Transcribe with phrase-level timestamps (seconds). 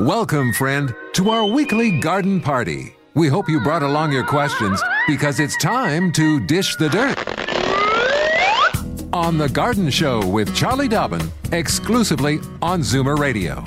[0.00, 2.96] Welcome, friend, to our weekly garden party.
[3.12, 7.18] We hope you brought along your questions because it's time to dish the dirt.
[9.12, 13.62] On The Garden Show with Charlie Dobbin, exclusively on Zoomer Radio.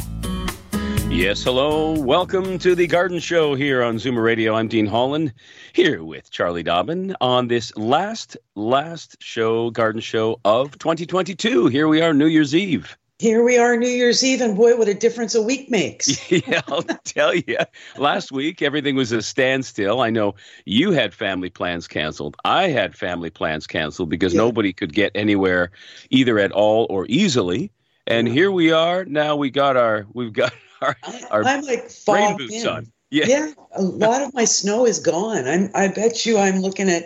[1.07, 1.91] Yes, hello.
[1.99, 4.55] Welcome to the Garden Show here on Zoomer Radio.
[4.55, 5.33] I'm Dean Holland,
[5.73, 11.67] here with Charlie Dobbin on this last, last show, Garden Show of 2022.
[11.67, 12.97] Here we are, New Year's Eve.
[13.23, 16.29] Here we are, New Year's Eve, and boy, what a difference a week makes.
[16.45, 17.55] yeah, I'll tell you.
[17.97, 20.01] Last week, everything was a standstill.
[20.01, 22.35] I know you had family plans canceled.
[22.43, 24.39] I had family plans canceled because yeah.
[24.39, 25.71] nobody could get anywhere
[26.09, 27.71] either at all or easily.
[28.07, 29.05] And here we are.
[29.05, 30.51] Now we got our, we've got
[30.81, 30.97] our,
[31.31, 32.67] our I'm like rain boots in.
[32.67, 32.91] on.
[33.09, 33.25] Yeah.
[33.27, 35.47] yeah, a lot of my snow is gone.
[35.47, 37.05] I'm, I bet you I'm looking at,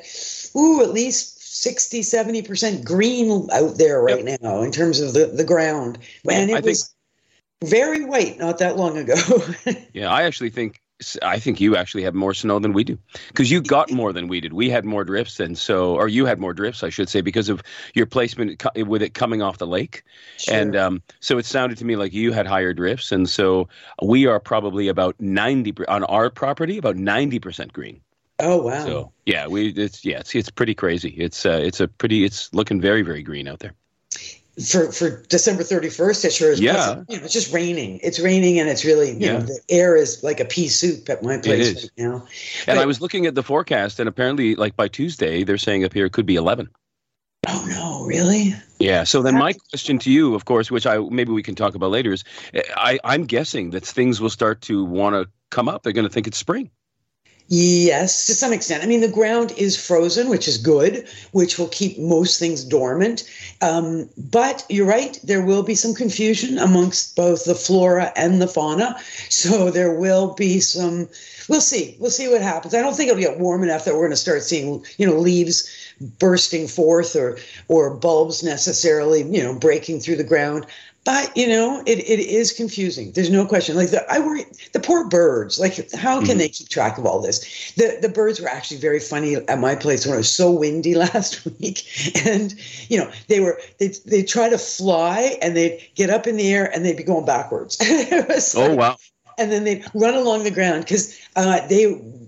[0.56, 1.37] ooh, at least
[1.68, 4.42] 60, 70% green out there right yep.
[4.42, 5.98] now in terms of the, the ground.
[6.30, 6.96] And it I was
[7.62, 9.16] think, very white not that long ago.
[9.94, 10.82] yeah, I actually think
[11.22, 14.30] I think you actually have more snow than we do because you got more than
[14.30, 14.54] we did.
[14.54, 17.50] We had more drifts, and so, or you had more drifts, I should say, because
[17.50, 17.62] of
[17.94, 20.04] your placement with it coming off the lake.
[20.38, 20.56] Sure.
[20.56, 23.68] And um, so it sounded to me like you had higher drifts, and so
[24.02, 28.02] we are probably about ninety on our property, about ninety percent green.
[28.40, 28.86] Oh wow!
[28.86, 31.10] So yeah, we it's yeah it's it's pretty crazy.
[31.10, 33.74] It's uh, it's a pretty it's looking very very green out there.
[34.64, 36.60] For for December thirty first, it sure is.
[36.60, 38.00] Yeah, you know, it's just raining.
[38.04, 39.34] It's raining, and it's really you yeah.
[39.34, 42.28] know the air is like a pea soup at my place right now.
[42.68, 45.94] And I was looking at the forecast, and apparently, like by Tuesday, they're saying up
[45.94, 46.70] here it could be eleven.
[47.48, 48.56] Oh no, really?
[48.80, 49.04] Yeah.
[49.04, 51.92] So then, my question to you, of course, which I maybe we can talk about
[51.92, 52.24] later, is
[52.76, 55.84] I I'm guessing that things will start to want to come up.
[55.84, 56.70] They're going to think it's spring.
[57.50, 58.84] Yes, to some extent.
[58.84, 63.24] I mean, the ground is frozen, which is good, which will keep most things dormant.
[63.62, 68.50] Um, but you're right, there will be some confusion amongst both the flora and the
[68.50, 68.98] fauna.
[69.30, 71.08] So there will be some,
[71.48, 71.96] we'll see.
[72.00, 72.74] We'll see what happens.
[72.74, 75.16] I don't think it'll get warm enough that we're going to start seeing, you know,
[75.18, 75.70] leaves
[76.20, 77.38] bursting forth or
[77.68, 80.66] or bulbs necessarily, you know, breaking through the ground.
[81.08, 83.14] But you know, it, it is confusing.
[83.14, 83.78] There's no question.
[83.78, 85.58] Like the, I worry the poor birds.
[85.58, 86.40] Like how can mm-hmm.
[86.40, 87.72] they keep track of all this?
[87.78, 90.96] The the birds were actually very funny at my place when it was so windy
[91.14, 91.88] last week,
[92.26, 92.54] and
[92.90, 96.54] you know they were they they try to fly and they'd get up in the
[96.54, 97.78] air and they'd be going backwards.
[98.58, 98.98] oh wow!
[99.38, 101.84] And then they'd run along the ground because uh, they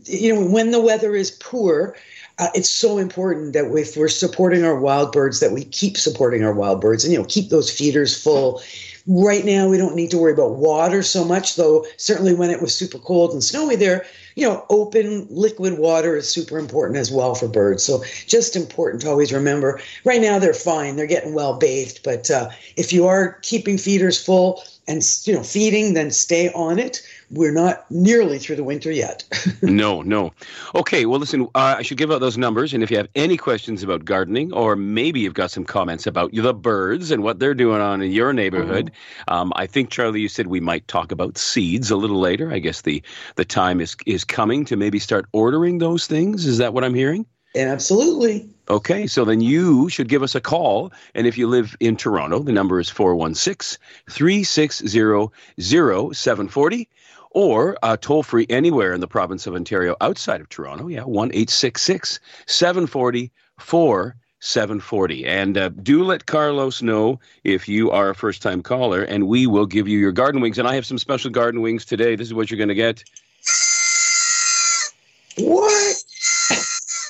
[0.06, 1.98] you know when the weather is poor
[2.40, 6.44] uh, it's so important that if we're supporting our wild birds, that we keep supporting
[6.44, 8.62] our wild birds and you know keep those feeders full.
[9.08, 11.86] Right now, we don't need to worry about water so much, though.
[11.98, 14.06] Certainly, when it was super cold and snowy there,
[14.36, 17.84] you know, open liquid water is super important as well for birds.
[17.84, 19.82] So, just important to always remember.
[20.06, 22.02] Right now, they're fine; they're getting well bathed.
[22.04, 26.80] But uh, if you are keeping feeders full and you know feeding, then stay on
[26.80, 27.02] it
[27.32, 29.24] we're not nearly through the winter yet.
[29.62, 30.34] no, no.
[30.76, 32.74] Okay, well, listen, uh, I should give out those numbers.
[32.74, 36.32] And if you have any questions about gardening, or maybe you've got some comments about
[36.34, 39.34] the birds and what they're doing on in your neighborhood, mm-hmm.
[39.34, 42.52] um, I think, Charlie, you said we might talk about seeds a little later.
[42.52, 43.04] I guess the,
[43.36, 46.46] the time is, is coming to maybe start ordering those things.
[46.46, 47.26] Is that what I'm hearing?
[47.56, 48.48] Absolutely.
[48.70, 50.94] Okay, so then you should give us a call.
[51.16, 53.80] And if you live in Toronto, the number is 416
[54.10, 56.90] 360 0740
[57.32, 60.88] or uh, toll free anywhere in the province of Ontario outside of Toronto.
[60.88, 65.26] Yeah, 1 866 740 4740.
[65.26, 69.48] And uh, do let Carlos know if you are a first time caller, and we
[69.48, 70.58] will give you your garden wings.
[70.58, 72.16] And I have some special garden wings today.
[72.16, 73.04] This is what you're going to get.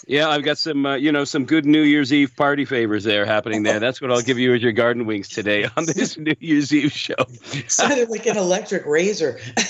[0.10, 3.28] Yeah, I've got some, uh, you know, some good New Year's Eve party favors there
[3.28, 3.80] happening there.
[3.80, 6.92] That's what I'll give you as your garden wings today on this New Year's Eve
[6.92, 7.14] show.
[7.68, 9.40] Sounded like an electric razor.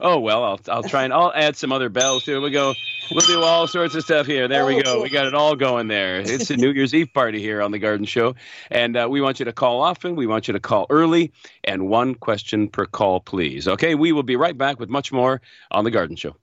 [0.00, 2.40] oh well, I'll I'll try and I'll add some other bells too.
[2.40, 2.74] We go.
[3.12, 4.48] We'll do all sorts of stuff here.
[4.48, 5.00] There we go.
[5.02, 6.18] We got it all going there.
[6.18, 8.34] It's a New Year's Eve party here on the Garden Show,
[8.72, 10.16] and uh, we want you to call often.
[10.16, 11.32] We want you to call early,
[11.62, 13.68] and one question per call, please.
[13.68, 15.40] Okay, we will be right back with much more
[15.70, 16.34] on the Garden Show.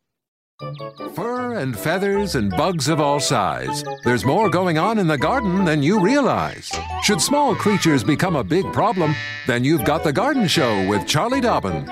[1.15, 3.81] Fur and feathers and bugs of all size.
[4.03, 6.69] There's more going on in the garden than you realize.
[7.01, 9.15] Should small creatures become a big problem,
[9.47, 11.89] then you've got The Garden Show with Charlie Dobbin.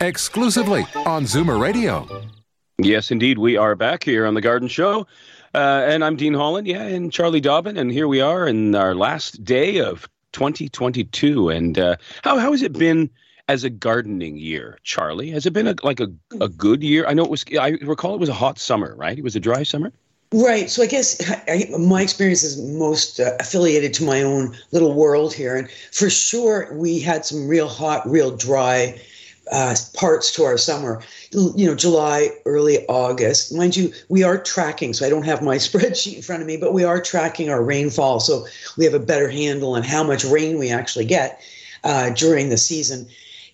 [0.00, 2.08] Exclusively on Zoomer Radio.
[2.78, 3.36] Yes, indeed.
[3.36, 5.06] We are back here on The Garden Show.
[5.54, 7.76] Uh, and I'm Dean Holland, yeah, and Charlie Dobbin.
[7.76, 11.50] And here we are in our last day of 2022.
[11.50, 13.10] And uh, how, how has it been
[13.52, 15.30] as a gardening year, Charlie?
[15.30, 16.10] Has it been a, like a,
[16.40, 17.06] a good year?
[17.06, 19.18] I know it was, I recall it was a hot summer, right?
[19.18, 19.92] It was a dry summer?
[20.32, 20.70] Right.
[20.70, 25.34] So I guess I, my experience is most uh, affiliated to my own little world
[25.34, 25.54] here.
[25.54, 28.98] And for sure, we had some real hot, real dry
[29.52, 31.02] uh, parts to our summer.
[31.32, 33.54] You know, July, early August.
[33.54, 34.94] Mind you, we are tracking.
[34.94, 37.62] So I don't have my spreadsheet in front of me, but we are tracking our
[37.62, 38.18] rainfall.
[38.20, 38.46] So
[38.78, 41.42] we have a better handle on how much rain we actually get
[41.84, 43.06] uh, during the season.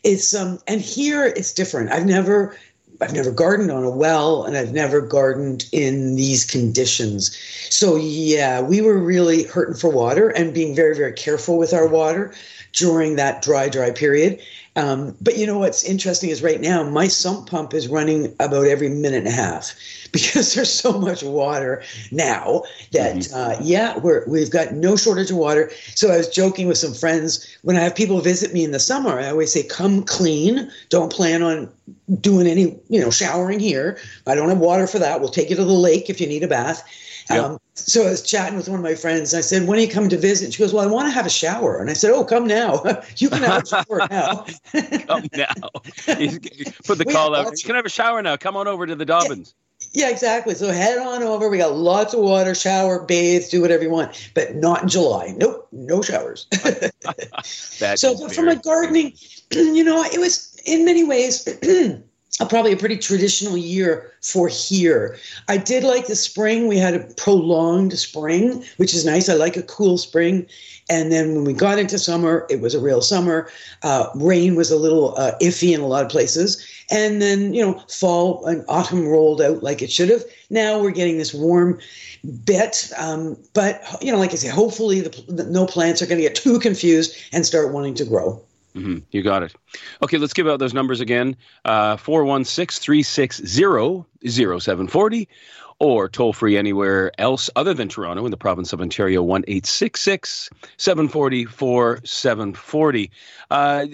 [0.04, 1.92] It's um, and here it's different.
[1.92, 2.56] I've never
[3.00, 7.36] I've never gardened on a well and I've never gardened in these conditions.
[7.70, 11.86] So yeah, we were really hurting for water and being very, very careful with our
[11.86, 12.34] water
[12.72, 14.40] during that dry, dry period.
[14.78, 18.68] Um, but you know what's interesting is right now my sump pump is running about
[18.68, 19.74] every minute and a half
[20.12, 21.82] because there's so much water
[22.12, 23.34] now that mm-hmm.
[23.34, 25.70] uh, yeah we're we've got no shortage of water.
[25.96, 28.78] So I was joking with some friends when I have people visit me in the
[28.78, 29.18] summer.
[29.18, 30.70] I always say, "Come clean.
[30.90, 31.68] Don't plan on
[32.20, 33.98] doing any you know showering here.
[34.28, 35.20] I don't have water for that.
[35.20, 36.88] We'll take you to the lake if you need a bath."
[37.30, 37.44] Yep.
[37.44, 39.32] Um, so I was chatting with one of my friends.
[39.32, 41.12] And I said, "When are you coming to visit?" She goes, "Well, I want to
[41.12, 42.82] have a shower." And I said, "Oh, come now.
[43.16, 44.46] you can have a shower now."
[45.06, 45.54] come now.
[46.84, 47.52] Put the we call out.
[47.52, 48.36] You can have a shower now.
[48.36, 49.54] Come on over to the Dobbins.
[49.92, 50.54] Yeah, yeah, exactly.
[50.54, 51.48] So head on over.
[51.48, 55.34] We got lots of water, shower, bathe, do whatever you want, but not in July.
[55.36, 56.46] Nope, no showers.
[57.94, 59.14] so from a gardening,
[59.50, 61.44] you know, it was in many ways
[62.40, 65.18] a, probably a pretty traditional year for here.
[65.48, 66.68] I did like the spring.
[66.68, 69.28] We had a prolonged spring, which is nice.
[69.28, 70.46] I like a cool spring.
[70.90, 73.50] And then when we got into summer, it was a real summer.
[73.82, 76.64] Uh, rain was a little uh, iffy in a lot of places.
[76.90, 80.24] And then, you know, fall and autumn rolled out like it should have.
[80.48, 81.78] Now we're getting this warm
[82.44, 82.90] bit.
[82.96, 86.26] Um, but, you know, like I say, hopefully the, the no plants are going to
[86.26, 88.42] get too confused and start wanting to grow.
[88.74, 88.98] Mm-hmm.
[89.10, 89.54] You got it.
[90.02, 94.04] Okay, let's give out those numbers again uh, 416 360
[94.60, 95.28] 0740
[95.80, 100.50] or toll free anywhere else other than Toronto in the province of Ontario 1 866
[100.76, 103.10] 740 4740.
[103.50, 103.86] Uh,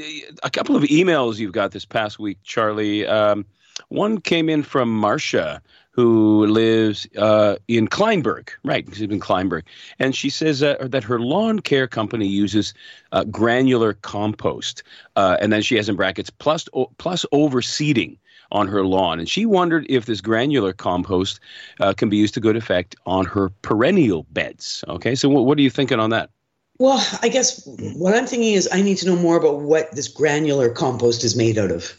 [0.43, 3.07] a couple of emails you've got this past week, Charlie.
[3.07, 3.45] Um,
[3.89, 5.61] one came in from Marcia
[5.95, 8.85] who lives uh, in Kleinburg, right?
[8.93, 9.63] She's in Kleinburg,
[10.01, 12.75] and she says uh, that her lawn care company uses
[13.13, 14.83] uh, granular compost,
[15.15, 16.69] uh, and then she has in brackets plus
[16.99, 18.19] plus overseeding
[18.51, 21.39] on her lawn, and she wondered if this granular compost
[21.79, 24.83] uh, can be used to good effect on her perennial beds.
[24.89, 26.31] Okay, so what, what are you thinking on that?
[26.79, 27.65] Well, I guess
[27.95, 31.37] what I'm thinking is I need to know more about what this granular compost is
[31.37, 31.93] made out of.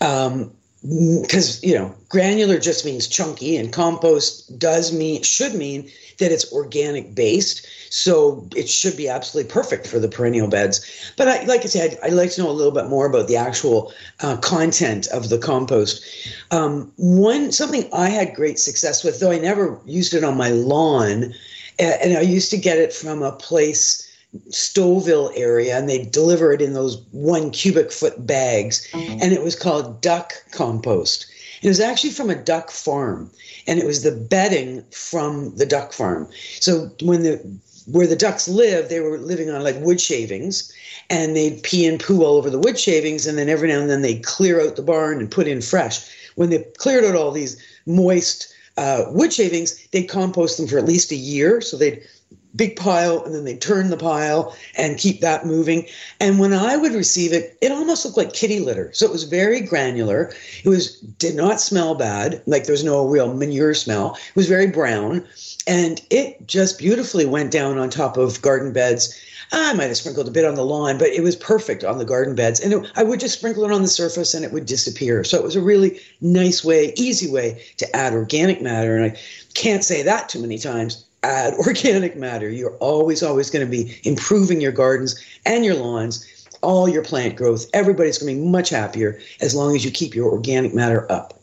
[0.00, 6.30] Um, because you know granular just means chunky and compost does mean should mean that
[6.30, 11.12] it's organic based so it should be absolutely perfect for the perennial beds.
[11.16, 13.36] But I, like i said I'd, like to know a little bit more about the
[13.36, 16.04] actual uh, content of the compost.
[16.50, 20.50] Um, one something i had great success with though i never used it on my
[20.50, 21.34] lawn
[21.78, 24.07] and i used to get it from a place
[24.50, 29.18] Stouffville area, and they deliver it in those one cubic foot bags, mm-hmm.
[29.22, 31.26] and it was called duck compost.
[31.62, 33.30] It was actually from a duck farm,
[33.66, 36.28] and it was the bedding from the duck farm.
[36.60, 37.42] So when the
[37.86, 40.70] where the ducks live, they were living on like wood shavings,
[41.08, 43.88] and they'd pee and poo all over the wood shavings, and then every now and
[43.88, 46.06] then they'd clear out the barn and put in fresh.
[46.34, 50.84] When they cleared out all these moist uh, wood shavings, they'd compost them for at
[50.84, 51.62] least a year.
[51.62, 52.02] So they'd
[52.58, 55.86] big pile and then they turn the pile and keep that moving.
[56.20, 58.90] And when I would receive it, it almost looked like kitty litter.
[58.92, 60.32] So it was very granular.
[60.64, 64.18] It was did not smell bad, like there's no real manure smell.
[64.28, 65.24] It was very brown.
[65.66, 69.18] And it just beautifully went down on top of garden beds.
[69.52, 72.04] I might have sprinkled a bit on the lawn, but it was perfect on the
[72.04, 72.60] garden beds.
[72.60, 75.24] And it, I would just sprinkle it on the surface and it would disappear.
[75.24, 78.96] So it was a really nice way, easy way to add organic matter.
[78.96, 79.18] And I
[79.54, 82.48] can't say that too many times add organic matter.
[82.48, 87.36] You're always, always going to be improving your gardens and your lawns, all your plant
[87.36, 87.66] growth.
[87.72, 91.34] Everybody's going to be much happier as long as you keep your organic matter up.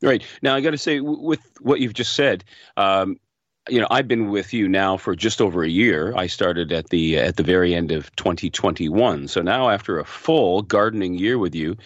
[0.00, 0.24] Right.
[0.42, 2.42] Now, I got to say, with what you've just said,
[2.76, 3.20] um,
[3.68, 6.12] you know, I've been with you now for just over a year.
[6.16, 9.28] I started at the at the very end of 2021.
[9.28, 11.76] So now, after a full gardening year with you,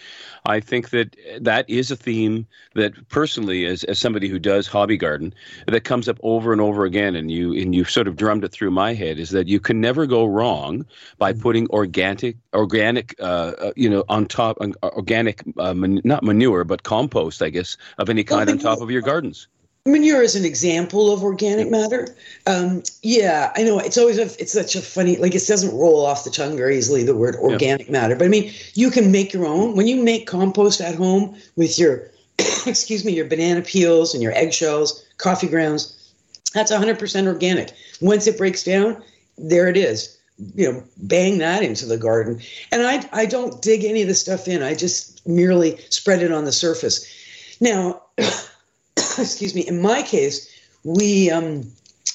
[0.47, 4.97] I think that that is a theme that, personally, as as somebody who does hobby
[4.97, 5.35] garden,
[5.67, 7.15] that comes up over and over again.
[7.15, 9.79] And you and you've sort of drummed it through my head is that you can
[9.79, 10.83] never go wrong
[11.19, 11.41] by mm-hmm.
[11.43, 16.63] putting organic organic, uh, uh, you know, on top uh, organic, uh, man, not manure,
[16.63, 19.47] but compost, I guess, of any kind on top of your gardens
[19.87, 22.15] manure is an example of organic matter.
[22.45, 26.05] Um, yeah, I know it's always a, it's such a funny like it doesn't roll
[26.05, 29.33] off the tongue very easily the word organic matter, but I mean you can make
[29.33, 32.09] your own when you make compost at home with your
[32.65, 35.93] excuse me your banana peels and your eggshells, coffee grounds.
[36.53, 37.71] That's 100% organic.
[38.01, 39.03] Once it breaks down,
[39.37, 40.17] there it is.
[40.55, 42.41] You know, bang that into the garden.
[42.71, 44.61] And I I don't dig any of the stuff in.
[44.61, 47.05] I just merely spread it on the surface.
[47.59, 48.01] Now
[49.19, 50.49] excuse me, in my case,
[50.83, 51.69] we um,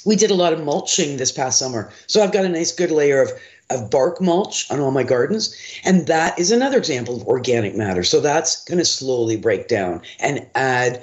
[0.04, 1.92] we did a lot of mulching this past summer.
[2.06, 3.32] So I've got a nice good layer of
[3.70, 5.56] of bark mulch on all my gardens.
[5.84, 8.04] And that is another example of organic matter.
[8.04, 10.96] So that's going to slowly break down and add.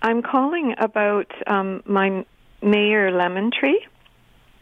[0.02, 2.26] I'm calling about um, my
[2.60, 3.86] Meyer lemon tree.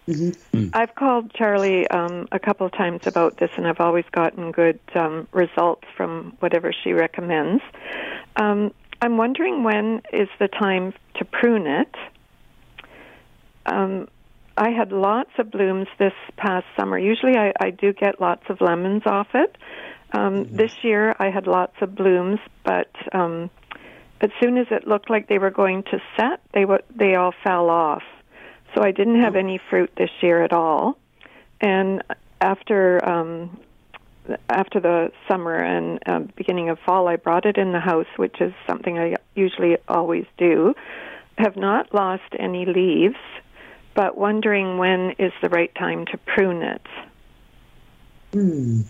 [0.06, 0.56] Mm-hmm.
[0.56, 0.70] Mm.
[0.75, 4.80] I've called Charlie um, a couple of times about this, and I've always gotten good
[4.94, 7.62] um, results from whatever she recommends.
[8.37, 11.94] Um, I'm wondering when is the time to prune it.
[13.66, 14.09] Um,
[14.56, 16.99] I had lots of blooms this past summer.
[16.99, 19.56] Usually, I, I do get lots of lemons off it.
[20.12, 20.56] Um, mm-hmm.
[20.56, 23.49] This year, I had lots of blooms, but um,
[24.21, 27.33] as soon as it looked like they were going to set, they w- they all
[27.45, 28.03] fell off.
[28.75, 30.99] So I didn't have any fruit this year at all.
[31.61, 32.03] And
[32.41, 33.59] after um,
[34.49, 38.41] after the summer and uh, beginning of fall, I brought it in the house, which
[38.41, 40.75] is something I usually always do.
[41.39, 43.17] Have not lost any leaves,
[43.95, 46.87] but wondering when is the right time to prune it.
[48.33, 48.83] Hmm.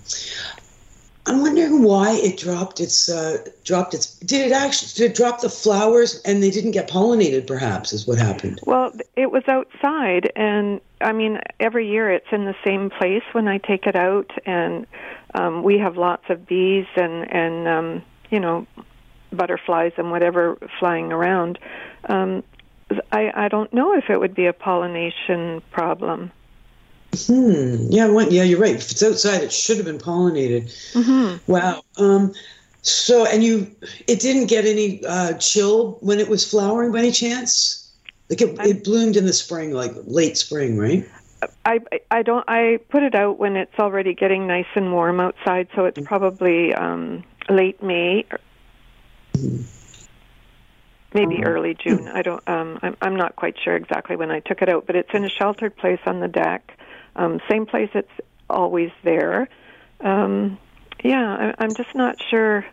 [1.27, 4.15] I'm wondering why it dropped its uh, dropped its.
[4.21, 7.47] Did it actually did it drop the flowers and they didn't get pollinated?
[7.47, 8.61] Perhaps is what happened.
[8.65, 13.49] Well, it was outside, and I mean, every year it's in the same place when
[13.49, 14.87] I take it out, and
[15.35, 18.67] um, we have lots of bees and and um, you know
[19.31, 21.59] butterflies and whatever flying around.
[22.09, 22.43] Um,
[23.13, 26.33] I I don't know if it would be a pollination problem.
[27.15, 27.87] Hmm.
[27.91, 28.09] Yeah.
[28.09, 28.43] Well, yeah.
[28.43, 28.75] You're right.
[28.75, 30.65] If it's outside, it should have been pollinated.
[30.93, 31.51] Mm-hmm.
[31.51, 31.83] Wow.
[31.97, 32.33] Um.
[32.83, 33.71] So, and you,
[34.07, 37.93] it didn't get any uh, chill when it was flowering by any chance.
[38.31, 41.07] Like it, it bloomed in the spring, like late spring, right?
[41.65, 42.45] I I don't.
[42.49, 46.73] I put it out when it's already getting nice and warm outside, so it's probably
[46.75, 48.25] um, late May.
[51.13, 51.45] Maybe mm-hmm.
[51.45, 52.09] early June.
[52.09, 52.47] I don't.
[52.49, 52.97] Um, I'm.
[53.03, 55.77] I'm not quite sure exactly when I took it out, but it's in a sheltered
[55.77, 56.79] place on the deck,
[57.21, 58.11] um, same place it's
[58.49, 59.49] always there.
[60.01, 60.59] Um,
[61.05, 62.65] yeah, I, am just not sure.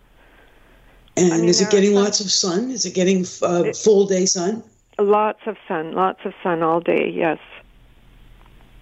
[1.18, 2.72] And I mean, is it getting some, lots of sun?
[2.72, 4.64] Is it getting uh, it, full day sun?
[4.98, 7.12] Lots of sun, lots of sun all day.
[7.14, 7.40] Yes.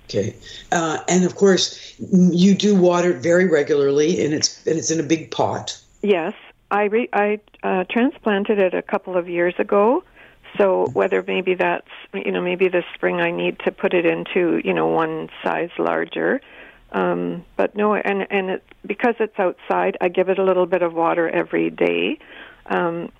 [0.05, 0.35] Okay,
[0.71, 5.03] uh, and of course, you do water very regularly, and it's and it's in a
[5.03, 5.81] big pot.
[6.03, 6.33] Yes,
[6.69, 10.03] I re- I uh, transplanted it a couple of years ago,
[10.57, 14.61] so whether maybe that's you know maybe this spring I need to put it into
[14.63, 16.41] you know one size larger,
[16.91, 20.81] um, but no, and and it, because it's outside, I give it a little bit
[20.81, 22.19] of water every day.
[22.67, 23.11] Um,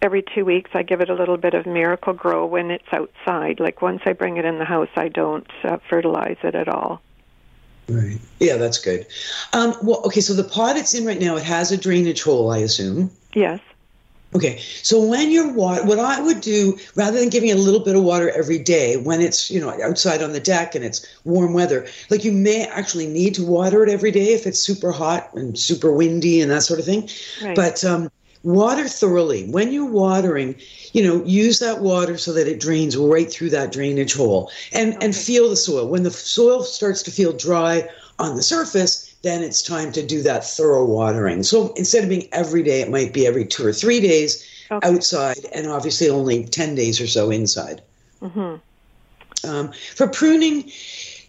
[0.00, 3.60] every two weeks I give it a little bit of Miracle-Gro when it's outside.
[3.60, 7.00] Like once I bring it in the house, I don't uh, fertilize it at all.
[7.88, 8.18] Right.
[8.40, 9.06] Yeah, that's good.
[9.52, 10.20] Um, well, okay.
[10.20, 13.10] So the pot it's in right now, it has a drainage hole, I assume.
[13.34, 13.60] Yes.
[14.34, 17.80] Okay, so when you're water, what I would do rather than giving it a little
[17.80, 21.06] bit of water every day when it's you know outside on the deck and it's
[21.24, 24.90] warm weather, like you may actually need to water it every day if it's super
[24.90, 27.10] hot and super windy and that sort of thing.
[27.42, 27.54] Right.
[27.54, 28.10] But um,
[28.42, 30.56] water thoroughly when you're watering.
[30.94, 34.94] You know, use that water so that it drains right through that drainage hole, and
[34.94, 35.06] okay.
[35.06, 35.88] and feel the soil.
[35.88, 40.22] When the soil starts to feel dry on the surface, then it's time to do
[40.22, 41.42] that thorough watering.
[41.42, 44.86] So instead of being every day, it might be every two or three days okay.
[44.88, 47.82] outside, and obviously only 10 days or so inside.
[48.20, 49.48] Mm-hmm.
[49.48, 50.70] Um, for pruning,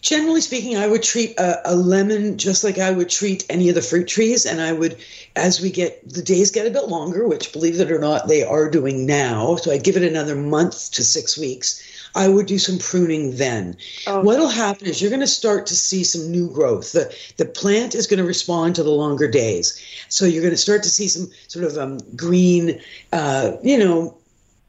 [0.01, 3.75] generally speaking, I would treat a, a, lemon just like I would treat any of
[3.75, 4.45] the fruit trees.
[4.45, 4.97] And I would,
[5.35, 8.43] as we get the days get a bit longer, which believe it or not, they
[8.43, 9.55] are doing now.
[9.55, 11.81] So I'd give it another month to six weeks.
[12.15, 13.75] I would do some pruning then.
[14.07, 14.21] Oh.
[14.21, 16.91] What'll happen is you're going to start to see some new growth.
[16.91, 20.57] The the plant is going to respond to the longer days, so you're going to
[20.57, 22.79] start to see some sort of um, green,
[23.11, 24.15] uh, you know,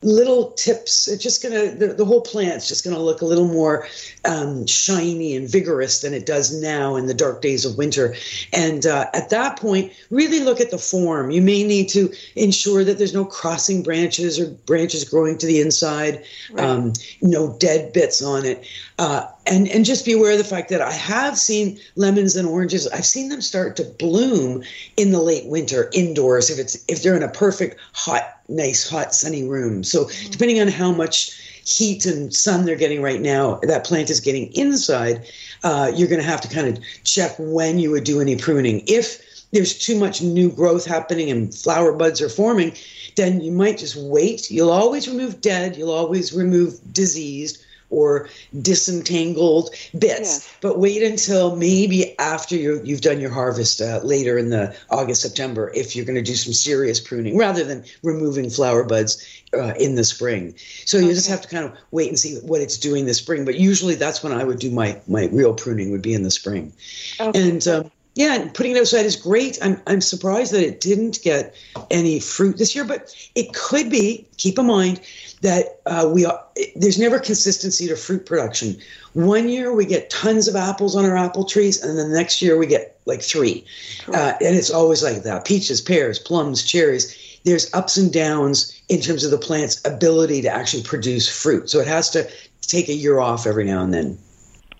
[0.05, 1.09] little tips.
[1.09, 3.87] It's just going to, the, the whole plant's just going to look a little more
[4.25, 8.15] um, shiny and vigorous than it does now in the dark days of winter.
[8.53, 11.31] And uh, at that point, really look at the form.
[11.31, 15.61] You may need to ensure that there's no crossing branches or branches growing to the
[15.61, 16.65] inside, right.
[16.65, 16.93] um,
[17.23, 18.67] no dead bits on it.
[18.99, 22.47] Uh, and and just be aware of the fact that I have seen lemons and
[22.47, 22.87] oranges.
[22.89, 24.63] I've seen them start to bloom
[24.97, 29.13] in the late winter indoors if it's if they're in a perfect hot, nice hot
[29.13, 29.83] sunny room.
[29.83, 30.31] So mm-hmm.
[30.31, 31.33] depending on how much
[31.67, 35.27] heat and sun they're getting right now, that plant is getting inside.
[35.65, 38.83] Uh, you're going to have to kind of check when you would do any pruning.
[38.87, 42.75] If there's too much new growth happening and flower buds are forming,
[43.17, 44.51] then you might just wait.
[44.51, 45.77] You'll always remove dead.
[45.77, 48.29] You'll always remove diseased or
[48.61, 50.45] disentangled bits.
[50.45, 50.57] Yeah.
[50.61, 55.23] But wait until maybe after you you've done your harvest uh, later in the August
[55.23, 59.25] September if you're going to do some serious pruning rather than removing flower buds
[59.55, 60.55] uh, in the spring.
[60.85, 63.45] So you just have to kind of wait and see what it's doing this spring.
[63.45, 66.31] But usually that's when I would do my my real pruning would be in the
[66.31, 66.73] spring.
[67.21, 67.49] Okay.
[67.49, 69.59] And um, yeah, and putting it outside is great.
[69.61, 71.54] I'm I'm surprised that it didn't get
[71.90, 74.27] any fruit this year, but it could be.
[74.37, 75.00] Keep in mind
[75.40, 76.42] that uh, we are,
[76.77, 78.77] there's never consistency to fruit production.
[79.14, 82.40] One year we get tons of apples on our apple trees, and then the next
[82.40, 83.64] year we get like three,
[84.09, 87.40] uh, and it's always like that: peaches, pears, plums, cherries.
[87.44, 91.68] There's ups and downs in terms of the plant's ability to actually produce fruit.
[91.68, 92.31] So it has to
[92.62, 94.18] take a year off every now and then.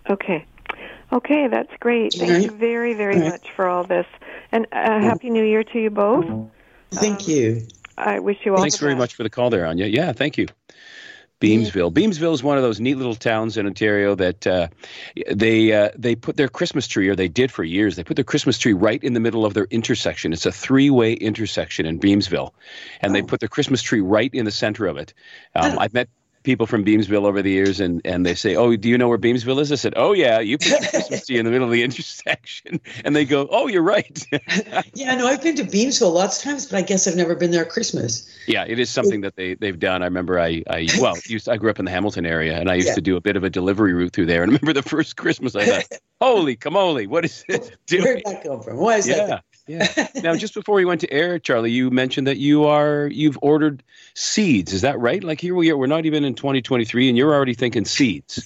[0.09, 0.45] Okay.
[1.11, 2.13] Okay, that's great.
[2.13, 2.43] Thank right.
[2.43, 3.31] you very, very right.
[3.31, 4.07] much for all this.
[4.51, 6.25] And uh, Happy New Year to you both.
[6.91, 7.67] Thank um, you.
[7.97, 8.99] I wish you all Thanks very best.
[8.99, 9.85] much for the call there, Anya.
[9.85, 10.47] Yeah, thank you.
[11.41, 11.91] Beamsville.
[11.91, 14.67] Beamsville is one of those neat little towns in Ontario that uh,
[15.31, 17.97] they uh, they put their Christmas tree, or they did for years.
[17.97, 20.31] They put their Christmas tree right in the middle of their intersection.
[20.31, 22.51] It's a three-way intersection in Beamsville,
[23.01, 23.13] and oh.
[23.13, 25.13] they put their Christmas tree right in the center of it.
[25.55, 25.79] Um, oh.
[25.79, 26.07] I've met
[26.45, 29.17] people from Beamsville over the years, and, and they say, "Oh, do you know where
[29.17, 31.71] Beamsville is?" I said, "Oh yeah, you put the Christmas tree in the middle of
[31.71, 34.25] the intersection," and they go, "Oh, you're right."
[34.93, 37.51] yeah, no, I've been to Beamsville lots of times, but I guess I've never been
[37.51, 38.31] there at Christmas.
[38.47, 40.01] Yeah, it is something that they they've done.
[40.01, 42.75] I remember I I well, used I grew up in the Hamilton area, and I
[42.75, 42.95] used yeah.
[42.95, 44.43] to do a bit of a delivery route through there.
[44.43, 48.15] And I remember the first Christmas, I thought, "Holy camole, what is this doing?" Where
[48.15, 48.77] did that come from?
[48.77, 49.25] Why is yeah.
[49.25, 49.45] that?
[49.67, 50.07] Yeah.
[50.23, 53.83] Now, just before we went to air, Charlie, you mentioned that you are you've ordered
[54.13, 54.73] seeds.
[54.73, 55.23] Is that right?
[55.23, 55.77] Like here we are.
[55.77, 58.43] We're not even in 2023, and you're already thinking seeds.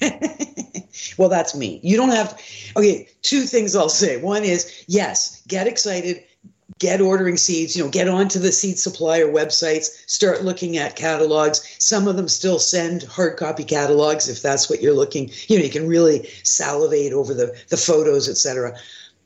[1.17, 1.79] well, that's me.
[1.84, 2.39] You don't have.
[2.75, 4.21] Okay, two things I'll say.
[4.21, 6.23] One is yes, get excited.
[6.79, 11.75] Get ordering seeds, you know, get onto the seed supplier websites, start looking at catalogs.
[11.77, 15.29] Some of them still send hard copy catalogs if that's what you're looking.
[15.47, 18.77] You know, you can really salivate over the, the photos, etc.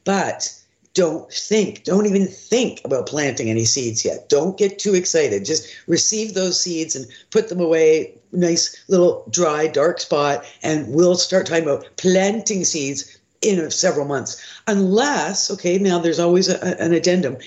[0.04, 0.52] But
[0.94, 4.30] don't think, don't even think about planting any seeds yet.
[4.30, 5.46] Don't get too excited.
[5.46, 11.16] Just receive those seeds and put them away, nice little dry, dark spot, and we'll
[11.16, 14.42] start talking about planting seeds in several months.
[14.68, 17.38] Unless, okay, now there's always a, an addendum.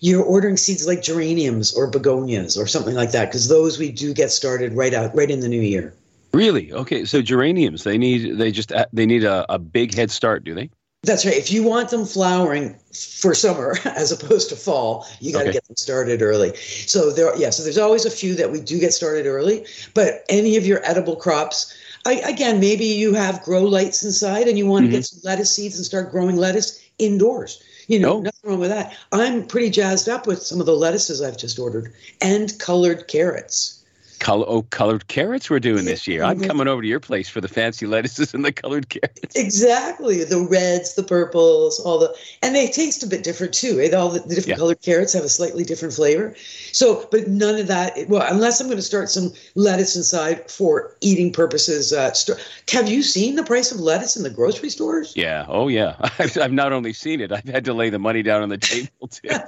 [0.00, 4.12] You're ordering seeds like geraniums or begonias or something like that, because those we do
[4.12, 5.94] get started right out, right in the new year.
[6.32, 6.72] Really?
[6.72, 7.04] Okay.
[7.04, 10.68] So geraniums, they need they just they need a, a big head start, do they?
[11.04, 11.36] That's right.
[11.36, 12.74] If you want them flowering
[13.20, 15.52] for summer as opposed to fall, you got to okay.
[15.52, 16.56] get them started early.
[16.56, 17.50] So there, yeah.
[17.50, 20.84] So there's always a few that we do get started early, but any of your
[20.84, 21.72] edible crops,
[22.04, 24.92] I, again, maybe you have grow lights inside and you want mm-hmm.
[24.92, 27.62] to get some lettuce seeds and start growing lettuce indoors.
[27.86, 28.20] You know, No.
[28.22, 28.94] nothing wrong with that.
[29.12, 33.77] I'm pretty jazzed up with some of the lettuces I've just ordered and colored carrots.
[34.18, 36.22] Color, oh, colored carrots we're doing this year.
[36.24, 36.46] I'm Mhm.
[36.48, 39.36] coming over to your place for the fancy lettuces and the colored carrots.
[39.36, 40.24] Exactly.
[40.24, 43.80] The reds, the purples, all the, and they taste a bit different too.
[43.80, 43.94] eh?
[43.96, 44.56] All the, the different Yeah.
[44.56, 46.34] colored carrots have a slightly different flavor.
[46.72, 50.94] So, but none of that, well, unless I'm going to start some lettuce inside for
[51.00, 51.92] eating purposes.
[51.92, 52.38] Uh, st-
[52.70, 55.12] have you seen the price of lettuce in the grocery stores?
[55.16, 55.44] Yeah.
[55.48, 55.94] Oh, yeah.
[56.18, 58.58] I've, I've not only seen it, I've had to lay the money down on the
[58.58, 59.28] table too.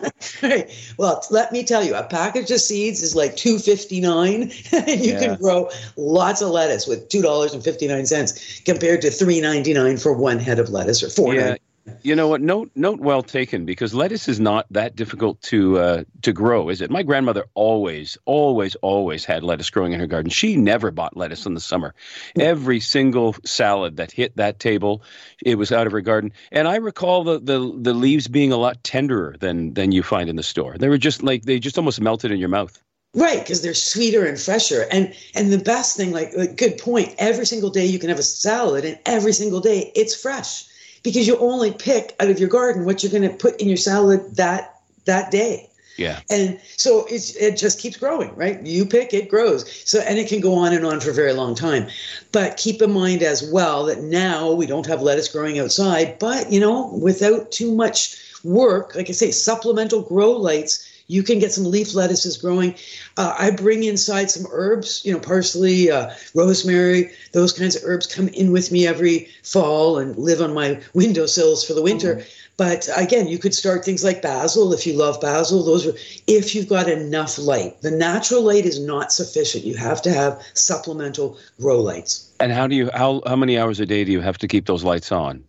[0.43, 0.71] Right.
[0.97, 4.51] Well, let me tell you, a package of seeds is like two fifty nine,
[4.87, 5.19] you Yeah.
[5.19, 9.41] can grow lots of lettuce with two dollars and fifty nine cents compared to three
[9.41, 11.35] ninety nine for one head of lettuce or four.
[11.35, 11.57] Yeah.
[12.03, 12.41] You know what?
[12.43, 16.81] Note note well taken because lettuce is not that difficult to uh, to grow, is
[16.83, 16.91] it?
[16.91, 20.31] My grandmother always, always, always had lettuce growing in her garden.
[20.31, 21.95] She never bought lettuce in the summer.
[22.39, 25.03] Every single salad that hit that table,
[25.43, 26.33] it was out of her garden.
[26.53, 30.29] And I recall the the, the leaves being a lot tenderer than than you find
[30.29, 30.77] in the store.
[30.79, 32.81] They were just like they just almost melted in your mouth.
[33.13, 34.87] Right, because they're sweeter and fresher.
[34.91, 38.21] And and the best thing, like, like good point, every single day you can have
[38.21, 40.65] a salad, and every single day it's fresh
[41.03, 43.77] because you only pick out of your garden what you're going to put in your
[43.77, 45.69] salad that that day.
[45.97, 46.21] Yeah.
[46.31, 48.65] And so it's it just keeps growing, right?
[48.65, 49.71] You pick, it grows.
[49.89, 51.89] So and it can go on and on for a very long time.
[52.33, 56.51] But keep in mind as well that now we don't have lettuce growing outside, but
[56.51, 61.53] you know, without too much work, like I say, supplemental grow lights, you can get
[61.53, 62.75] some leaf lettuces growing.
[63.17, 68.07] Uh, I bring inside some herbs, you know, parsley, uh, rosemary, those kinds of herbs
[68.07, 72.25] come in with me every fall and live on my windowsills for the winter.
[72.57, 75.65] But again, you could start things like basil if you love basil.
[75.65, 75.95] Those are
[76.27, 77.81] if you've got enough light.
[77.81, 79.65] The natural light is not sufficient.
[79.65, 82.31] You have to have supplemental grow lights.
[82.39, 84.67] And how do you how how many hours a day do you have to keep
[84.67, 85.43] those lights on?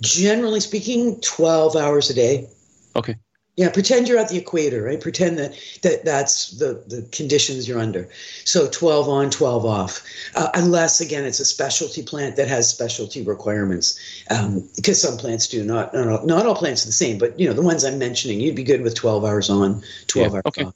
[0.00, 2.48] Generally speaking, 12 hours a day.
[2.96, 3.16] Okay.
[3.56, 5.00] Yeah, pretend you're at the equator, right?
[5.00, 8.08] Pretend that, that that's the, the conditions you're under.
[8.44, 10.02] So 12 on, 12 off.
[10.34, 13.96] Uh, unless, again, it's a specialty plant that has specialty requirements.
[14.28, 15.62] Um, because some plants do.
[15.62, 17.98] Not, not, all, not all plants are the same, but, you know, the ones I'm
[17.98, 20.64] mentioning, you'd be good with 12 hours on, 12 Yeah, hours okay.
[20.64, 20.74] off.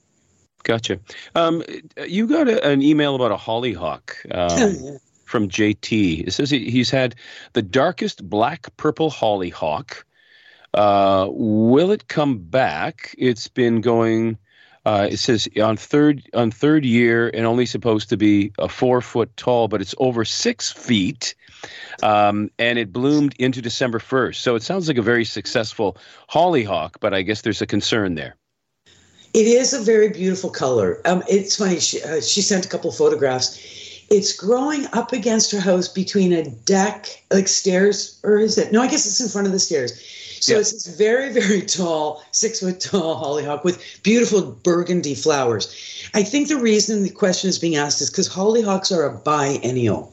[0.63, 1.01] Gotcha.
[1.35, 1.65] Um,
[2.07, 4.17] you got a, an email about a hollyhock.
[4.31, 4.99] Um, Yeah.
[5.25, 6.27] from JT.
[6.27, 7.15] It says he, he's had
[7.53, 10.07] the darkest black purple hollyhock.
[10.79, 13.13] Uh, will it come back?
[13.19, 14.39] It's been going.
[14.87, 19.01] Uh, it says on third on third year and only supposed to be a four
[19.01, 21.35] foot tall, but it's over six feet,
[22.05, 24.43] um, and it bloomed into December first.
[24.43, 25.97] So it sounds like a very successful
[26.29, 28.37] hollyhock, but I guess there's a concern there.
[29.35, 31.01] It is a very beautiful color.
[31.05, 31.81] Um, it's funny.
[31.81, 33.59] She, uh, she sent a couple photographs.
[34.11, 38.71] It's growing up against her house between a deck, like stairs, or is it?
[38.71, 40.01] No, I guess it's in front of the stairs.
[40.41, 40.59] So Yeah.
[40.61, 45.69] it's this very, very tall, six foot tall hollyhock with beautiful burgundy flowers.
[46.15, 50.13] I think the reason the question is being asked is because hollyhocks are a biennial.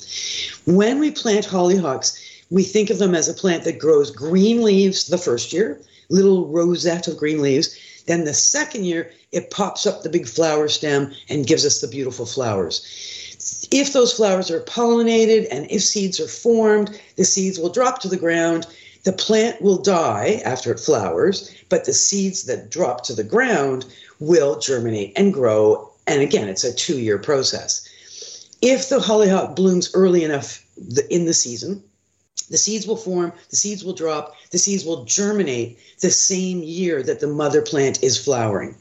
[0.66, 2.18] When we plant hollyhocks,
[2.50, 6.48] we think of them as a plant that grows green leaves the first year, little
[6.48, 7.76] rosette of green leaves.
[8.06, 11.88] Then the second year, it pops up the big flower stem and gives us the
[11.88, 12.86] beautiful flowers.
[13.72, 18.08] If those flowers are pollinated and if seeds are formed, the seeds will drop to
[18.08, 18.66] the ground.
[19.06, 23.86] The plant will die after it flowers, but the seeds that drop to the ground
[24.20, 25.92] will germinate and grow.
[26.08, 27.88] And again, it's a two year process.
[28.62, 30.66] If the hollyhock blooms early enough
[31.10, 31.84] in the season,
[32.50, 37.04] the seeds will form, the seeds will drop, the seeds will germinate the same year
[37.04, 38.76] that the mother plant is flowering.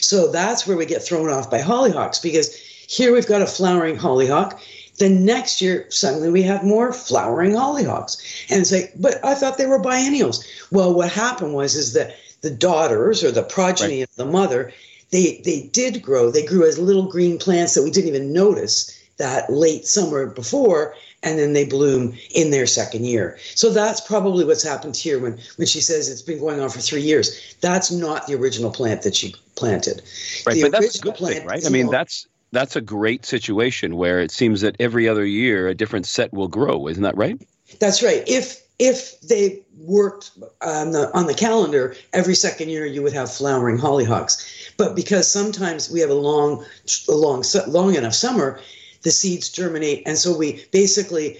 [0.00, 2.54] So that's where we get thrown off by hollyhocks because
[2.88, 4.60] here we've got a flowering hollyhock.
[4.98, 8.46] The next year, suddenly we have more flowering hollyhocks.
[8.50, 10.44] And it's like, but I thought they were biennials.
[10.70, 14.72] Well, what happened was is that the daughters or the progeny of the mother,
[15.10, 16.30] they they did grow.
[16.30, 20.94] They grew as little green plants that we didn't even notice that late summer before,
[21.22, 23.38] and then they bloom in their second year.
[23.54, 26.80] So that's probably what's happened here when, when she says it's been going on for
[26.80, 27.56] three years.
[27.60, 30.02] That's not the original plant that she planted.
[30.46, 31.64] Right, The but that's a good thing, plant- right?
[31.64, 31.92] I mean, no.
[31.92, 36.32] that's that's a great situation where it seems that every other year a different set
[36.32, 36.86] will grow.
[36.86, 37.40] Isn't that right?
[37.80, 38.22] That's right.
[38.26, 43.32] If if they worked on the on the calendar, every second year you would have
[43.32, 44.72] flowering hollyhocks.
[44.76, 46.64] But because sometimes we have a long,
[47.08, 48.60] a long, long enough summer,
[49.02, 51.38] the seeds germinate, and so we basically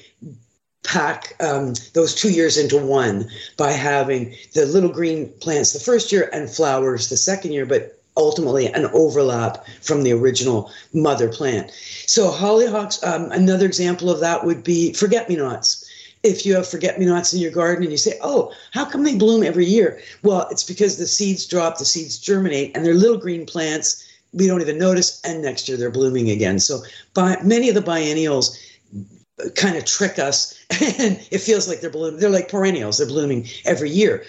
[0.85, 6.11] pack um, those two years into one by having the little green plants the first
[6.11, 11.70] year and flowers the second year, but ultimately an overlap from the original mother plant.
[12.07, 15.88] So hollyhocks, um, another example of that would be forget-me-nots.
[16.22, 19.03] if you have forget me nots in your garden and you say, oh, how come
[19.03, 20.01] they bloom every year?
[20.22, 24.09] Well, it's because the seeds drop, the seeds germinate, and they're little green plants.
[24.33, 26.61] We don't even notice, and next year they're blooming again.
[26.61, 28.57] So, by, many of the biennials
[29.57, 32.20] kind of trick us, and it feels like they're blooming.
[32.20, 34.25] They're like perennials; they're blooming every year,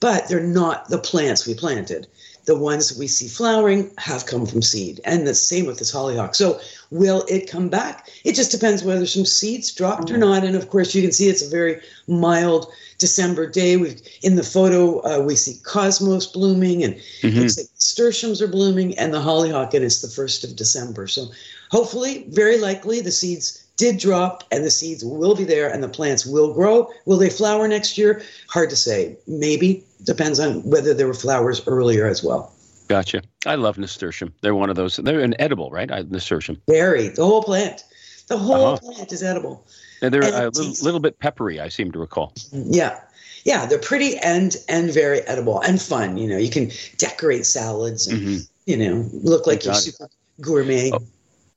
[0.00, 2.06] but they're not the plants we planted
[2.44, 5.00] the ones we see flowering have come from seed.
[5.04, 6.34] And the same with this hollyhock.
[6.34, 8.08] So will it come back?
[8.24, 10.44] It just depends whether some seeds dropped or not.
[10.44, 13.76] And of course, you can see it's a very mild December day.
[13.76, 17.38] We've in the photo uh, we see cosmos blooming and mm-hmm.
[17.38, 21.06] looks like nasturtiums are blooming and the hollyhock, and it's the first of December.
[21.06, 21.26] So
[21.70, 25.88] hopefully, very likely, the seeds did drop and the seeds will be there and the
[25.88, 26.90] plants will grow.
[27.06, 28.22] Will they flower next year?
[28.48, 29.16] Hard to say.
[29.26, 29.84] Maybe.
[30.04, 32.52] Depends on whether there were flowers earlier as well.
[32.88, 33.22] Gotcha.
[33.46, 34.34] I love nasturtium.
[34.40, 34.96] They're one of those.
[34.96, 35.88] They're an edible, right?
[36.10, 36.60] Nasturtium.
[36.68, 37.08] Very.
[37.08, 37.84] The whole plant.
[38.26, 38.92] The whole uh-huh.
[38.92, 39.64] plant is edible.
[40.02, 42.32] And they're and a little, little bit peppery, I seem to recall.
[42.52, 43.00] Yeah.
[43.44, 46.18] Yeah, they're pretty and and very edible and fun.
[46.18, 48.38] You know, you can decorate salads and mm-hmm.
[48.66, 50.10] you know look like you're super
[50.40, 50.90] gourmet.
[50.92, 50.98] Oh,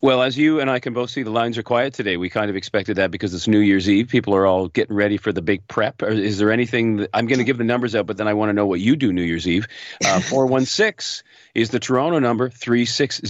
[0.01, 2.17] well, as you and I can both see, the lines are quiet today.
[2.17, 4.07] We kind of expected that because it's New Year's Eve.
[4.07, 6.01] People are all getting ready for the big prep.
[6.01, 8.49] Is there anything that, I'm going to give the numbers out, but then I want
[8.49, 9.67] to know what you do New Year's Eve?
[10.03, 13.27] Uh, 416 is the Toronto number, 360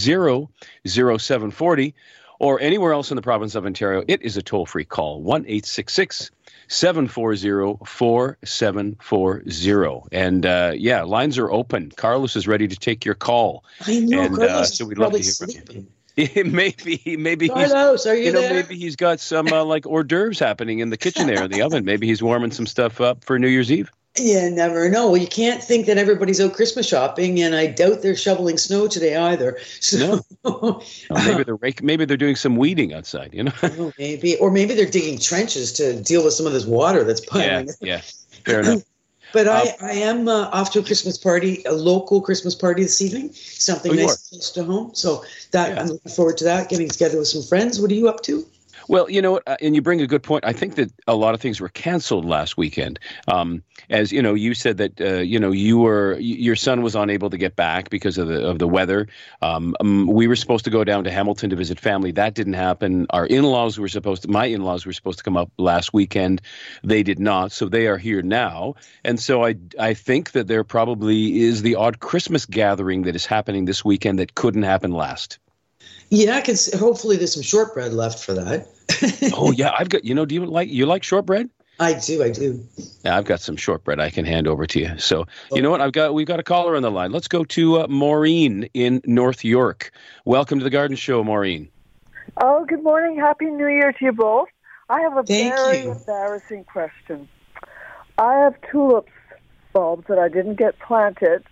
[0.88, 1.94] 0740,
[2.38, 4.02] or anywhere else in the province of Ontario.
[4.08, 6.30] It is a toll free call, 1 866
[6.68, 10.08] 740 4740.
[10.10, 11.92] And uh, yeah, lines are open.
[11.96, 13.62] Carlos is ready to take your call.
[13.86, 15.66] I know, and, uh, so we'd love to hear sleeping.
[15.66, 15.86] from you.
[16.16, 18.54] Maybe maybe Carlos, he's are you, you know there?
[18.54, 21.62] maybe he's got some uh, like hors d'oeuvres happening in the kitchen there in the
[21.62, 21.84] oven.
[21.84, 23.90] Maybe he's warming some stuff up for New Year's Eve.
[24.18, 25.10] You never know.
[25.10, 28.86] Well, you can't think that everybody's out Christmas shopping, and I doubt they're shoveling snow
[28.86, 29.58] today either.
[29.80, 30.82] So no.
[31.10, 33.32] maybe they're rake, maybe they're doing some weeding outside.
[33.32, 36.66] You know, oh, maybe, or maybe they're digging trenches to deal with some of this
[36.66, 37.68] water that's piling.
[37.80, 38.00] Yeah, yeah,
[38.44, 38.82] fair enough.
[39.32, 42.82] But I, uh, I am uh, off to a Christmas party, a local Christmas party
[42.82, 44.94] this evening, something oh, nice close to home.
[44.94, 45.80] So that yeah.
[45.80, 47.80] I'm looking forward to that, getting together with some friends.
[47.80, 48.46] What are you up to?
[48.88, 50.44] Well, you know, uh, and you bring a good point.
[50.44, 52.98] I think that a lot of things were canceled last weekend.
[53.28, 56.94] Um, as you know, you said that uh, you know you were your son was
[56.94, 59.08] unable to get back because of the of the weather.
[59.40, 62.12] Um, um, we were supposed to go down to Hamilton to visit family.
[62.12, 63.06] That didn't happen.
[63.10, 64.28] Our in-laws were supposed to.
[64.28, 66.42] My in-laws were supposed to come up last weekend.
[66.82, 68.74] They did not, so they are here now.
[69.04, 73.26] And so I I think that there probably is the odd Christmas gathering that is
[73.26, 75.38] happening this weekend that couldn't happen last.
[76.12, 76.56] Yeah, I can.
[76.56, 78.68] See, hopefully, there's some shortbread left for that.
[79.34, 80.04] oh yeah, I've got.
[80.04, 81.48] You know, do you like you like shortbread?
[81.80, 82.22] I do.
[82.22, 82.62] I do.
[83.02, 84.98] Yeah, I've got some shortbread I can hand over to you.
[84.98, 85.80] So you know what?
[85.80, 87.12] I've got we've got a caller on the line.
[87.12, 89.90] Let's go to uh, Maureen in North York.
[90.26, 91.70] Welcome to the Garden Show, Maureen.
[92.36, 93.18] Oh, good morning.
[93.18, 94.48] Happy New Year to you both.
[94.90, 95.92] I have a Thank very you.
[95.92, 97.26] embarrassing question.
[98.18, 99.10] I have tulips
[99.72, 101.42] bulbs that I didn't get planted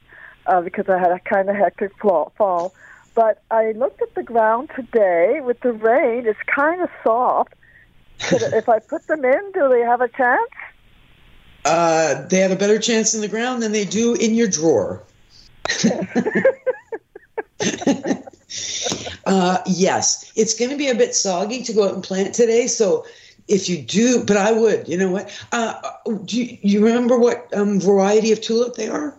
[0.44, 2.74] uh, because I had a kind of hectic fall.
[3.20, 6.26] But I looked at the ground today with the rain.
[6.26, 7.52] It's kind of soft.
[8.18, 10.50] If I put them in, do they have a chance?
[11.66, 15.02] Uh, they have a better chance in the ground than they do in your drawer.
[19.26, 22.66] uh, yes, it's going to be a bit soggy to go out and plant today.
[22.68, 23.04] So
[23.48, 24.88] if you do, but I would.
[24.88, 25.30] You know what?
[25.52, 25.74] Uh,
[26.24, 29.14] do you, you remember what um, variety of tulip they are?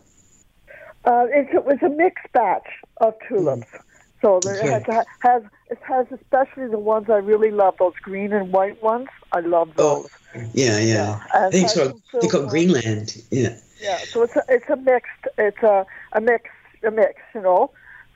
[1.05, 3.67] Uh, it, it was a mixed batch of tulips.
[3.71, 3.81] Mm.
[4.21, 4.91] So there okay.
[4.91, 9.07] has, has it has especially the ones I really love, those green and white ones.
[9.31, 10.11] I love oh, those.
[10.35, 10.79] Oh, yeah, yeah.
[10.79, 11.23] yeah.
[11.33, 11.99] I think so.
[12.21, 13.21] They call Greenland.
[13.31, 13.57] Yeah.
[13.81, 13.97] Yeah.
[13.97, 16.49] So it's a, it's a mixed it's a a mix
[16.83, 17.71] a mix, you know.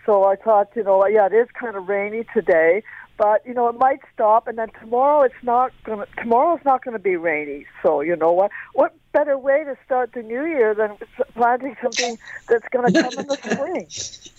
[0.06, 2.84] So I thought, you know, yeah, it is kind of rainy today,
[3.18, 6.06] but you know, it might stop, and then tomorrow it's not gonna.
[6.18, 7.65] Tomorrow's not going to be rainy.
[7.82, 8.52] So you know what?
[8.74, 10.97] What better way to start the new year than
[11.36, 12.17] planting something
[12.49, 13.88] that's going to come in the spring?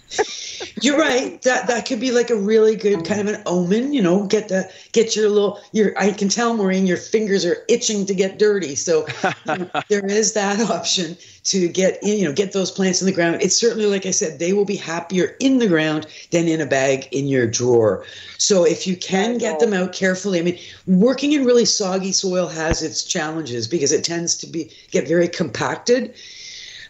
[0.82, 1.40] You're right.
[1.42, 3.92] That that could be like a really good kind of an omen.
[3.92, 5.60] You know, get the get your little.
[5.72, 8.76] Your I can tell, Maureen, your fingers are itching to get dirty.
[8.76, 9.06] So
[9.46, 12.18] you know, there is that option to get in.
[12.18, 13.38] You know, get those plants in the ground.
[13.42, 16.66] It's certainly like I said, they will be happier in the ground than in a
[16.66, 18.04] bag in your drawer.
[18.38, 22.46] So if you can get them out carefully, I mean, working in really soggy soil
[22.46, 26.14] has its challenges because it tends to be get very compacted.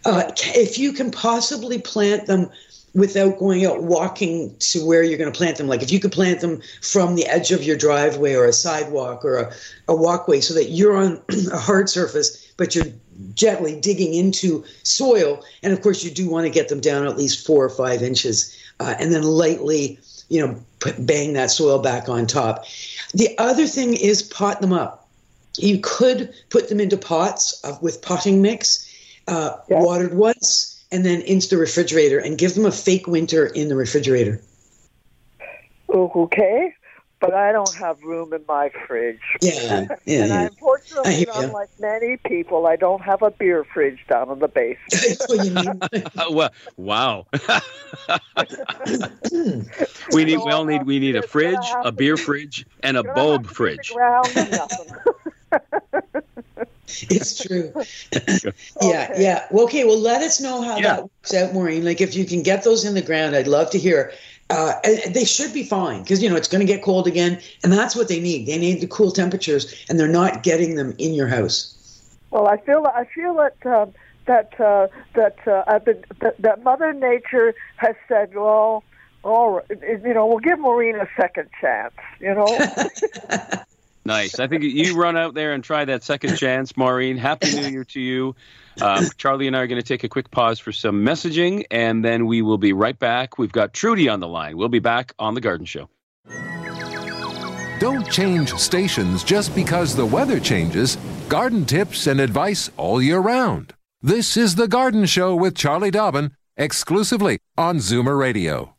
[0.05, 2.51] Uh, if you can possibly plant them
[2.97, 5.69] without going out walking to where you're going to plant them.
[5.69, 9.23] Like if you could plant them from the edge of your driveway or a sidewalk
[9.23, 9.53] or a,
[9.87, 11.21] a walkway so that you're on
[11.53, 12.87] a hard surface, but you're
[13.35, 15.45] gently digging into soil.
[15.62, 18.03] And of course, you do want to get them down at least four or five
[18.03, 19.99] inches uh, and then lightly,
[20.31, 20.59] you know,
[20.99, 22.65] bang that soil back on top.
[23.12, 25.06] The other thing is pot them up.
[25.59, 28.90] You could put them into pots of, with potting mix,
[29.29, 29.83] uh, Yeah.
[29.83, 33.77] watered once, and then into the refrigerator, and give them a fake winter in the
[33.77, 34.40] refrigerator.
[35.88, 36.73] Okay,
[37.21, 39.21] but I don't have room in my fridge.
[39.40, 40.42] Yeah, yeah, and I, yeah.
[40.42, 41.40] I unfortunately, hear ya.
[41.40, 44.79] unlike many people, I don't have a beer fridge down in the basement.
[44.90, 45.83] That's what you need.
[46.19, 47.27] Uh, well, wow.
[50.12, 50.37] we need.
[50.37, 50.83] We all need.
[50.85, 53.92] We need a fridge, a beer fridge, and a bulb fridge.
[55.52, 56.66] Dig around and nothing.
[57.11, 57.72] It's true.
[58.82, 59.46] yeah, yeah.
[59.50, 59.85] Well, okay.
[59.85, 60.82] Well, let us know how Yeah.
[60.82, 61.85] that works out, Maureen.
[61.85, 64.12] Like, if you can get those in the ground, I'd love to hear.
[64.48, 67.40] Uh, and they should be fine because you know it's going to get cold again,
[67.64, 68.46] and that's what they need.
[68.46, 71.72] They need the cool temperatures, and they're not getting them in your house.
[72.30, 73.87] Well, I feel I feel that uh,
[74.26, 78.85] that uh, that uh, I've been that, that Mother Nature has said, well,
[79.24, 81.94] all right, you know, we'll give Maureen a second chance.
[82.20, 82.46] You know,
[84.07, 84.38] Nice.
[84.38, 87.16] I think you run out there and try that second chance, Maureen.
[87.16, 88.37] Happy New Year to you.
[88.81, 92.05] Um, Charlie and I are going to take a quick pause for some messaging, and
[92.05, 93.37] then we will be right back.
[93.37, 94.57] We've got Trudy on the line.
[94.57, 95.88] We'll be back on the Garden Show.
[97.81, 100.97] Don't change stations just because the weather changes.
[101.29, 103.75] Garden tips and advice all year round.
[104.01, 108.76] This is The Garden Show with Charlie Dobbin, exclusively on Zoomer Radio.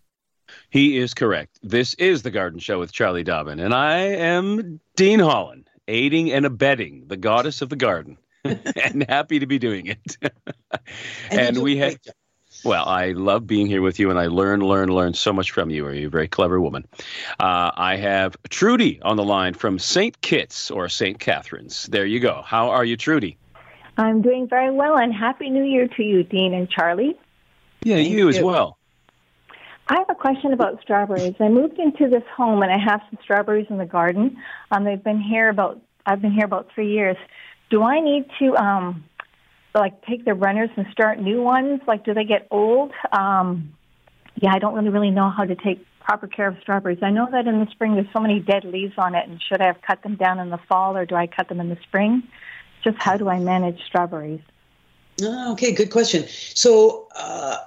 [0.70, 1.60] He is correct.
[1.64, 6.46] This is the Garden Show with Charlie Dobbin, and I am Dean Hollin, aiding and
[6.46, 10.18] abetting the goddess of the garden, and happy to be doing it.
[10.22, 10.30] you
[11.32, 12.00] and we a had.
[12.66, 15.70] Well, I love being here with you, and I learn, learn, learn so much from
[15.70, 15.86] you.
[15.86, 16.86] Are You're a very clever woman.
[17.40, 20.20] Uh, I have Trudy on the line from St.
[20.22, 21.20] Kitts or St.
[21.20, 21.86] Catharines.
[21.86, 22.42] There you go.
[22.44, 23.38] How are you, Trudy?
[23.98, 27.18] I'm doing very well, and Happy New Year to you, Dean and Charlie.
[27.84, 28.78] Yeah, Thank you as well.
[29.90, 31.36] I have a question about strawberries.
[31.40, 34.38] I moved into this home, and I have some strawberries in the garden.
[34.72, 37.18] Um, they've been here about I've been here about three years.
[37.70, 39.04] Do I need to um,
[39.74, 41.82] like take the runners and start new ones?
[41.88, 42.92] Like, do they get old?
[43.12, 43.74] Um,
[44.36, 47.00] yeah, I don't really really know how to take proper care of strawberries.
[47.02, 49.62] I know that in the spring there's so many dead leaves on it, and should
[49.62, 51.78] I have cut them down in the fall or do I cut them in the
[51.84, 52.24] spring?
[52.84, 54.42] Just how do I manage strawberries?
[55.22, 56.26] Oh, okay, good question.
[56.28, 57.58] So, uh,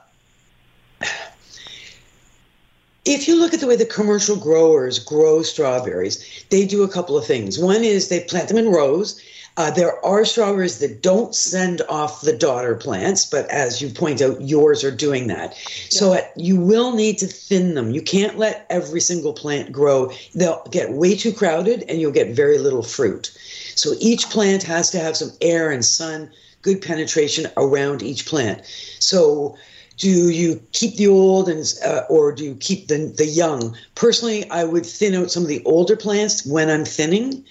[3.05, 7.17] if you look at the way the commercial growers grow strawberries, they do a couple
[7.17, 7.59] of things.
[7.59, 9.21] One is they plant them in rows.
[9.57, 14.23] Uh, there are strawberries that don't send off the daughter plants, but as you point
[14.23, 15.55] out, yours are doing that.
[15.89, 17.91] So at, you will need to thin them.
[17.91, 20.13] You can't let every single plant grow.
[20.35, 23.37] They'll get way too crowded and you'll get very little fruit.
[23.75, 26.31] So each plant has to have some air and sun,
[26.63, 28.63] good penetration around each plant.
[28.99, 29.57] So
[30.01, 33.77] do you keep the old and uh, or do you keep the the young?
[33.95, 37.45] Personally, I would thin out some of the older plants when I'm thinning.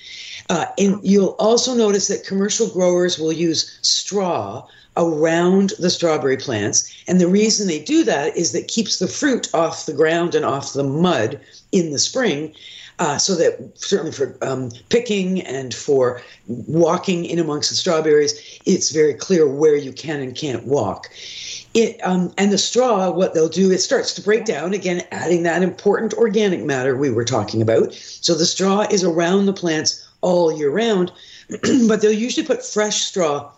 [0.49, 6.91] Uh, and you'll also notice that commercial growers will use straw around the strawberry plants.
[7.07, 10.43] And the reason they do that is that keeps the fruit off the ground and
[10.43, 11.39] off the mud
[11.71, 12.55] in the spring.
[12.99, 18.91] Uh, so that certainly for um, picking and for walking in amongst the strawberries, it's
[18.91, 21.09] very clear where you can and can't walk.
[21.73, 25.43] It um, and the straw, what they'll do, it starts to break down again, adding
[25.43, 27.93] that important organic matter we were talking about.
[27.93, 31.13] So the straw is around the plants all year round,
[31.87, 33.49] but they'll usually put fresh straw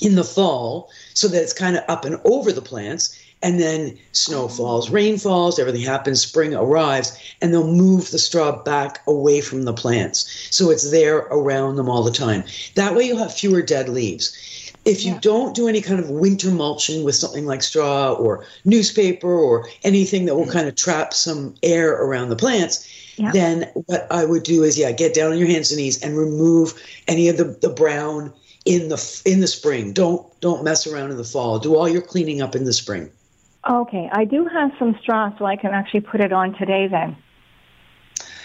[0.00, 3.18] in the fall so that it's kind of up and over the plants.
[3.40, 8.62] And then snow falls, rain falls, everything happens, spring arrives, and they'll move the straw
[8.62, 10.48] back away from the plants.
[10.50, 12.42] So it's there around them all the time.
[12.74, 14.36] That way you'll have fewer dead leaves.
[14.84, 15.18] If you Yeah.
[15.20, 20.24] don't do any kind of winter mulching with something like straw or newspaper or anything
[20.26, 23.30] that will kind of trap some air around the plants, Yeah.
[23.32, 26.16] then what I would do is, yeah, get down on your hands and knees and
[26.16, 26.74] remove
[27.06, 28.32] any of the, the brown
[28.64, 29.92] in the in the spring.
[29.92, 31.58] Don't don't mess around in the fall.
[31.58, 33.10] Do all your cleaning up in the spring.
[33.68, 37.16] Okay, I do have some straw, so I can actually put it on today then.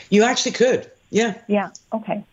[0.10, 1.36] You actually could, yeah.
[1.48, 2.24] Yeah, okay.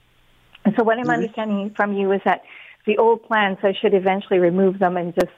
[0.64, 1.14] And so what I'm Mhm.
[1.14, 2.42] understanding from you is that
[2.86, 5.32] the old plants, I should eventually remove them and just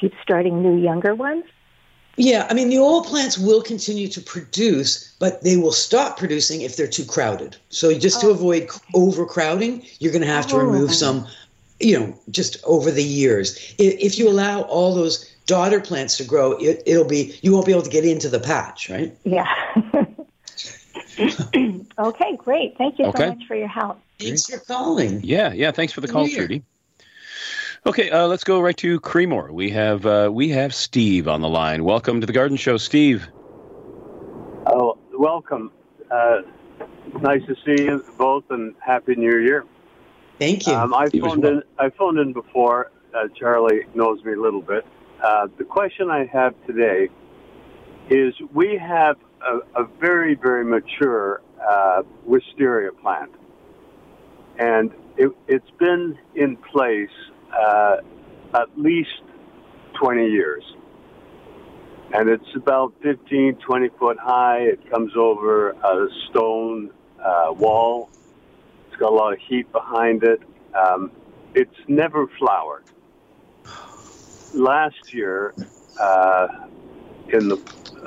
[0.00, 1.44] keep starting new younger ones?
[2.16, 6.60] Yeah, I mean, the old plants will continue to produce, but they will stop producing
[6.62, 7.56] if they're too crowded.
[7.70, 10.60] So, just to Oh, avoid overcrowding, you're going to have to Oh.
[10.60, 11.26] remove some,
[11.80, 13.74] you know, just over the years.
[13.78, 17.72] If you allow all those daughter plants to grow, it, it'll be you won't be
[17.72, 19.16] able to get into the patch, right?
[19.24, 19.48] Yeah.
[21.98, 22.76] okay, great.
[22.78, 23.18] Thank you Okay.
[23.18, 24.00] so much for your help.
[24.18, 25.20] Thanks for calling.
[25.22, 25.70] Yeah, yeah.
[25.70, 26.38] Thanks for the call, Year.
[26.38, 26.62] Trudy.
[27.86, 29.50] Okay, uh, let's go right to Creemore.
[29.50, 31.84] We have uh, we have Steve on the line.
[31.84, 33.28] Welcome to the Garden Show, Steve.
[34.66, 35.70] Oh, welcome.
[36.10, 36.42] Uh,
[37.20, 39.66] nice to see you both, and happy New Year.
[40.38, 40.72] Thank you.
[40.72, 41.62] Um, I You phoned in.
[41.78, 42.90] I phoned in before.
[43.14, 44.86] Uh, Charlie knows me a little bit.
[45.24, 47.08] Uh, the question I have today
[48.10, 53.30] is: We have a, a very, very mature uh, wisteria plant,
[54.58, 57.08] and it, it's been in place
[57.58, 57.96] uh,
[58.52, 59.22] at least
[59.98, 60.62] 20 years.
[62.12, 64.58] And it's about 15, 20 foot high.
[64.58, 68.10] It comes over a stone uh, wall.
[68.88, 70.42] It's got a lot of heat behind it.
[70.74, 71.10] Um,
[71.54, 72.84] it's never flowered.
[74.54, 75.54] Last year,
[76.00, 76.46] uh,
[77.32, 77.56] in the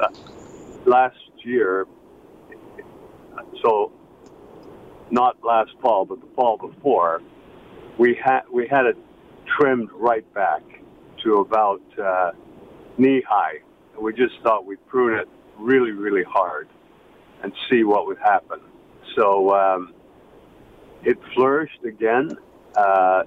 [0.01, 0.07] uh,
[0.85, 1.85] last year,
[3.61, 3.91] so
[5.11, 7.21] not last fall, but the fall before,
[7.99, 8.97] we had we had it
[9.57, 10.61] trimmed right back
[11.23, 12.31] to about uh,
[12.97, 13.59] knee high,
[13.93, 15.27] and we just thought we'd prune it
[15.57, 16.67] really, really hard
[17.43, 18.59] and see what would happen.
[19.15, 19.93] So um,
[21.03, 22.37] it flourished again.
[22.75, 23.23] Uh,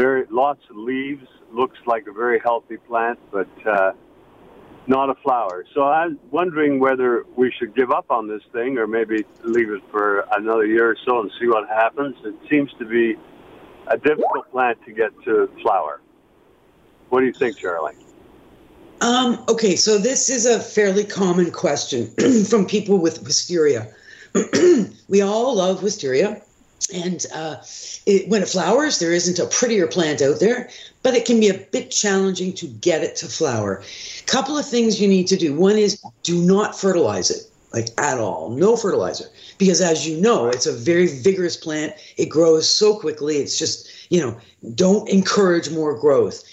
[0.00, 1.26] very lots of leaves.
[1.52, 3.92] Looks like a very healthy plant, but uh,
[4.86, 5.64] not a flower.
[5.74, 9.82] So I'm wondering whether we should give up on this thing or maybe leave it
[9.90, 12.16] for another year or so and see what happens.
[12.24, 13.16] It seems to be
[13.88, 16.00] a difficult plant to get to flower.
[17.10, 17.96] What do you think, Charlie?
[19.02, 22.10] Um, okay, so this is a fairly common question
[22.48, 23.92] from people with wisteria.
[25.08, 26.40] we all love wisteria,
[26.88, 27.56] and uh,
[28.06, 30.70] it, when it flowers, there isn't a prettier plant out there,
[31.02, 33.82] but it can be a bit challenging to get it to flower.
[34.26, 35.54] Couple of things you need to do.
[35.54, 38.50] One is do not fertilize it, like at all.
[38.50, 39.26] No fertilizer,
[39.58, 41.94] because as you know, it's a very vigorous plant.
[42.16, 43.36] It grows so quickly.
[43.36, 44.36] It's just you know,
[44.74, 46.44] don't encourage more growth.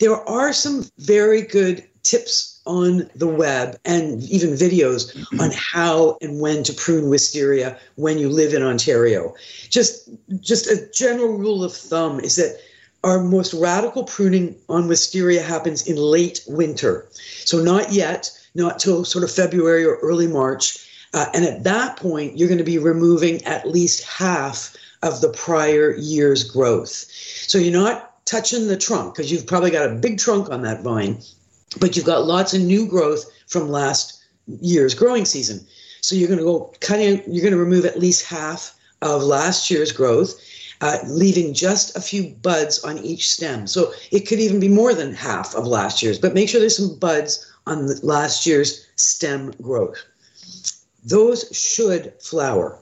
[0.00, 6.40] There are some very good tips on the web and even videos on how and
[6.40, 9.34] when to prune wisteria when you live in Ontario.
[9.68, 10.08] Just
[10.40, 12.58] just a general rule of thumb is that
[13.02, 17.06] our most radical pruning on wisteria happens in late winter.
[17.44, 20.78] So not yet, not till sort of February or early March.
[21.12, 25.28] Uh, and at that point, you're going to be removing at least half of the
[25.28, 26.88] prior year's growth.
[27.46, 30.82] So you're not touching the trunk because you've probably got a big trunk on that
[30.82, 31.18] vine,
[31.80, 34.22] but you've got lots of new growth from last
[34.60, 35.66] year's growing season.
[36.00, 39.70] So you're going to go cutting, you're going to remove at least half of last
[39.70, 40.38] year's growth,
[40.80, 43.66] uh, leaving just a few buds on each stem.
[43.66, 46.76] So it could even be more than half of last year's, but make sure there's
[46.76, 50.04] some buds on last year's stem growth.
[51.04, 52.78] Those should flower.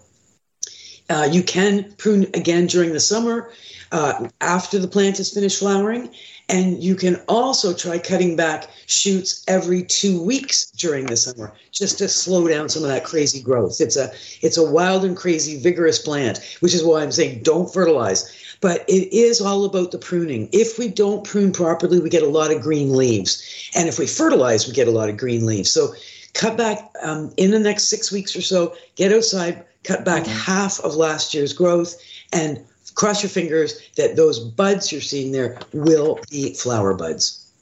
[1.09, 3.51] Uh, you can prune again during the summer
[3.93, 6.11] uh, after the plant has finished flowering.
[6.49, 11.99] And you can also try cutting back shoots every two weeks during the summer, just
[11.99, 13.81] to slow down some of that crazy growth.
[13.81, 17.73] It's a it's a wild and crazy, vigorous plant, which is why I'm saying don't
[17.73, 18.31] fertilize.
[18.61, 20.49] But it is all about the pruning.
[20.53, 24.07] If we don't prune properly, we get a lot of green leaves, and if we
[24.07, 25.71] fertilize, we get a lot of green leaves.
[25.71, 25.95] So
[26.35, 28.75] cut back um, in the next six weeks or so.
[28.97, 31.97] Get outside, cut back half of last year's growth,
[32.33, 32.65] and
[32.95, 37.53] cross your fingers that those buds you're seeing there will be flower buds.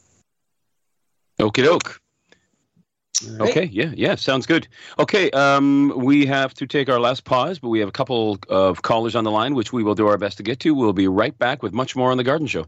[1.38, 2.00] Okie doke.
[3.24, 3.50] All right?
[3.50, 4.66] Okay, yeah, yeah, sounds good.
[4.98, 8.82] Okay, um, we have to take our last pause, but we have a couple of
[8.82, 10.74] callers on the line, which we will do our best to get to.
[10.74, 12.66] We'll be right back with much more on the Garden Show.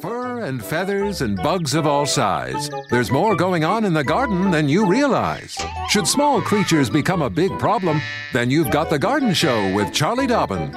[0.00, 2.70] Fur and feathers and bugs of all size.
[2.90, 5.58] There's more going on in the garden than you realize.
[5.88, 8.00] Should small creatures become a big problem,
[8.32, 10.76] then you've got The Garden Show with Charlie Dobbin.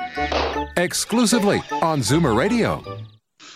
[0.77, 2.83] Exclusively on Zoomer Radio.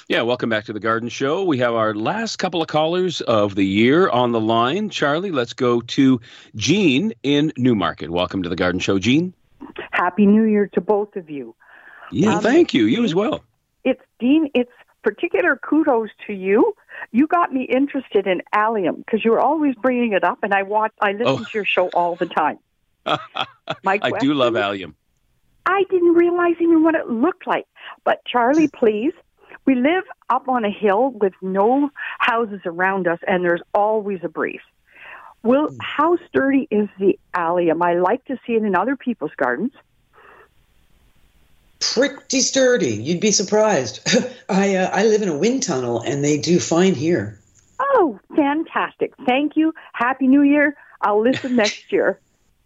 [0.07, 1.43] Yeah, welcome back to the Garden Show.
[1.43, 4.89] We have our last couple of callers of the year on the line.
[4.89, 6.21] Charlie, let's go to
[6.55, 8.09] Jean in Newmarket.
[8.09, 9.33] Welcome to the Garden Show, Jean.
[9.91, 11.53] Happy New Year to both of you.
[12.11, 12.85] Yeah, Um, thank you.
[12.85, 13.43] You as well.
[13.83, 14.49] It's Dean.
[14.55, 14.71] It's
[15.03, 16.73] particular kudos to you.
[17.11, 20.63] You got me interested in allium because you were always bringing it up, and I
[20.63, 20.91] watch.
[21.01, 21.37] I listen Oh.
[21.43, 22.59] to your show all the time.
[23.83, 24.95] My I do love allium.
[25.65, 27.67] I didn't realize even what it looked like.
[28.03, 29.13] But Charlie, please,
[29.65, 34.29] we live up on a hill with no houses around us, and there's always a
[34.29, 34.61] breeze.
[35.41, 37.81] Well, how sturdy is the allium?
[37.81, 39.71] I like to see it in other people's gardens.
[41.79, 42.95] Pretty sturdy.
[42.95, 44.01] You'd be surprised.
[44.49, 47.39] I uh, I live in a wind tunnel, and they do fine here.
[47.79, 49.13] Oh, fantastic!
[49.25, 49.73] Thank you.
[49.93, 50.75] Happy New Year.
[51.01, 52.19] I'll listen next year.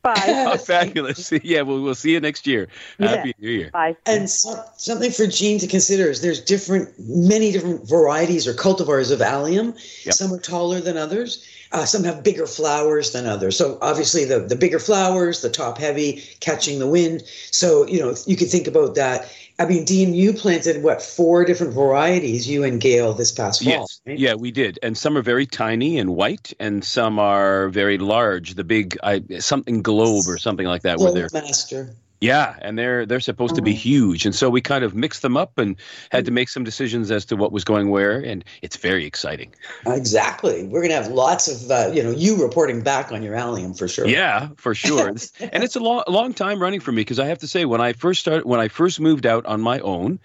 [0.03, 0.13] Bye.
[0.53, 1.31] Oh, fabulous.
[1.43, 2.67] Yeah, well, we'll see you next year.
[2.99, 3.69] Happy New Year.
[3.71, 3.95] Bye.
[4.05, 9.11] And so, something for Jean to consider is there's different, many different varieties or cultivars
[9.11, 9.73] of allium.
[10.05, 10.13] Yep.
[10.13, 11.47] Some are taller than others.
[11.71, 13.57] Uh, some have bigger flowers than others.
[13.57, 17.23] So obviously, the the bigger flowers, the top heavy, catching the wind.
[17.51, 19.33] So you know you could think about that.
[19.59, 23.71] I mean, Dean, you planted what four different varieties, you and Gail, this past fall.
[23.71, 24.17] Yes, right?
[24.17, 28.55] yeah, we did, and some are very tiny and white, and some are very large.
[28.55, 31.95] The big, I, something globe or something like that, where they're Master.
[32.23, 35.35] Yeah, and they're they're supposed to be huge, and so we kind of mixed them
[35.35, 35.75] up and
[36.09, 39.53] had to make some decisions as to what was going where, and it's very exciting.
[39.85, 40.63] Exactly.
[40.63, 43.89] We're gonna have lots of uh, you know you reporting back on your allium for
[43.89, 44.07] sure.
[44.07, 45.09] Yeah, for sure.
[45.09, 47.81] And it's a long, long time running for me because I have to say, when
[47.81, 50.17] I first started, when I first moved out on my own,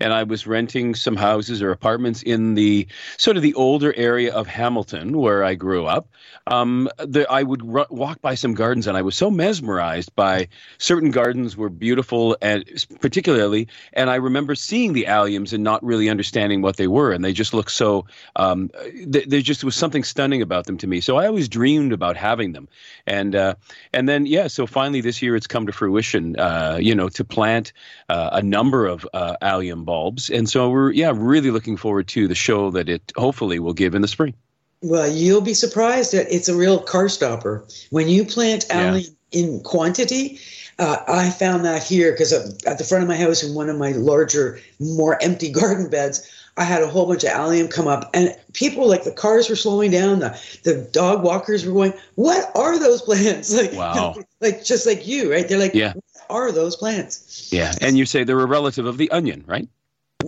[0.00, 4.34] and I was renting some houses or apartments in the sort of the older area
[4.34, 6.08] of Hamilton where I grew up,
[6.48, 10.48] um, the, I would ru- walk by some gardens, and I was so mesmerized by
[10.78, 12.64] certain gardens were beautiful, and
[13.00, 17.24] particularly, and I remember seeing the alliums and not really understanding what they were, and
[17.24, 18.06] they just looked so.
[18.36, 18.70] Um,
[19.12, 21.00] th- there just was something stunning about them to me.
[21.00, 22.68] So I always dreamed about having them,
[23.06, 23.54] and uh,
[23.92, 26.38] and then yeah, so finally this year it's come to fruition.
[26.38, 27.72] Uh, you know, to plant
[28.08, 32.26] uh, a number of uh, allium bulbs, and so we're yeah really looking forward to
[32.28, 34.34] the show that it hopefully will give in the spring.
[34.82, 37.64] Well, you'll be surprised that it's a real car stopper.
[37.90, 38.88] When you plant Yeah.
[38.88, 40.38] allium in quantity,
[40.78, 42.32] uh, I found that here because
[42.64, 46.30] at the front of my house in one of my larger, more empty garden beds,
[46.56, 49.56] I had a whole bunch of allium come up, and people like the cars were
[49.56, 54.14] slowing down, the the dog walkers were going, "What are those plants?" Like, Wow.
[54.40, 55.48] like just like you, right?
[55.48, 55.94] They're like, Yeah.
[55.94, 59.68] "What are those plants?" Yeah, and you say they're a relative of the onion, right?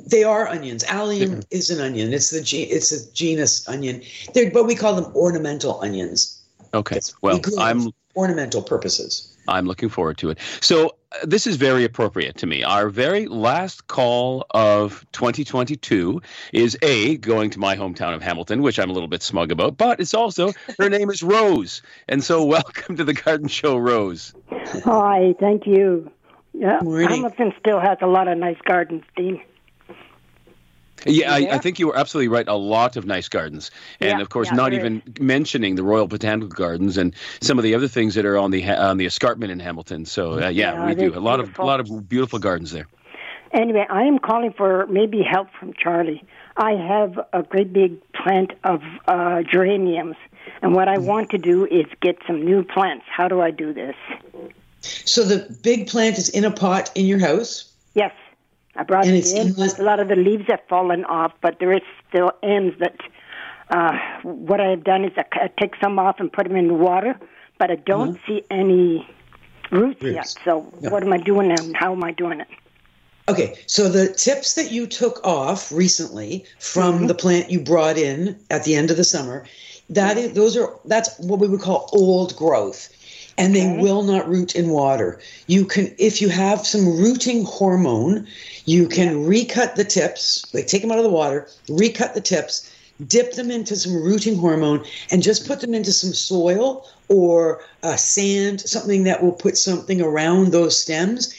[0.06, 0.84] They are onions.
[0.84, 2.12] Allium is an onion.
[2.12, 4.02] It's the ge- it's a genus onion.
[4.34, 6.42] They're, but we call them ornamental onions.
[6.74, 7.00] Okay.
[7.22, 9.35] Well, them I'm ornamental purposes.
[9.48, 10.38] I'm looking forward to it.
[10.60, 12.62] So uh, this is very appropriate to me.
[12.62, 16.20] Our very last call of 2022
[16.52, 19.76] is a going to my hometown of Hamilton, which I'm a little bit smug about,
[19.76, 24.34] but it's also her name is Rose, and so welcome to the Garden Show, Rose.
[24.84, 26.10] Hi, thank you.
[26.52, 29.42] Yeah, Hamilton still has a lot of nice gardens, Dean.
[31.06, 32.46] Yeah, I, I think you were absolutely right.
[32.48, 35.82] A lot of nice gardens, and Yeah, of course, yeah, not there even mentioning the
[35.82, 39.06] Royal Botanical Gardens and some of the other things that are on the on the
[39.06, 40.04] escarpment in Hamilton.
[40.04, 41.66] So uh, yeah, Yeah, we do a lot of a beautiful.
[41.66, 42.86] lot of beautiful gardens there.
[43.52, 46.22] Anyway, I am calling for maybe help from Charlie.
[46.56, 50.16] I have a great big plant of uh, geraniums,
[50.62, 53.04] and what I want to do is get some new plants.
[53.08, 53.94] How do I do this?
[54.80, 57.72] So the big plant is in a pot in your house.
[57.94, 58.12] Yes,
[58.76, 59.52] I brought And it in.
[59.54, 62.96] the- A lot of the leaves have fallen off, but there is still ends that.
[63.68, 66.74] Uh, what I have done is I take some off and put them in the
[66.74, 67.18] water,
[67.58, 69.04] but I don't see any
[69.72, 70.32] roots, yet.
[70.44, 70.90] So Yeah.
[70.90, 72.46] what am I doing and how am I doing it?
[73.28, 78.36] Okay, so the tips that you took off recently from the plant you brought in
[78.50, 79.44] at the end of the summer,
[79.90, 82.88] that is, those are that's what we would call old growth,
[83.38, 85.20] and they will not root in water.
[85.46, 88.26] You can, if you have some rooting hormone,
[88.64, 92.72] you can recut the tips, like take them out of the water, recut the tips,
[93.06, 97.96] dip them into some rooting hormone, and just put them into some soil or uh,
[97.96, 101.34] sand, something that will put something around those stems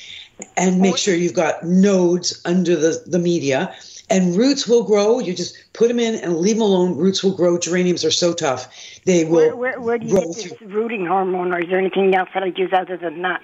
[0.55, 3.75] and make sure you've got nodes under the, the media
[4.09, 5.19] and roots will grow.
[5.19, 6.95] You just put them in and leave them alone.
[6.97, 7.57] Roots will grow.
[7.57, 8.67] Geraniums are so tough.
[9.05, 12.15] They will Where, where, where do you get this rooting hormone, or is there anything
[12.15, 13.41] else that I use other than that?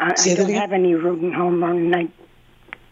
[0.00, 2.08] I, I don't have any rooting hormone, and I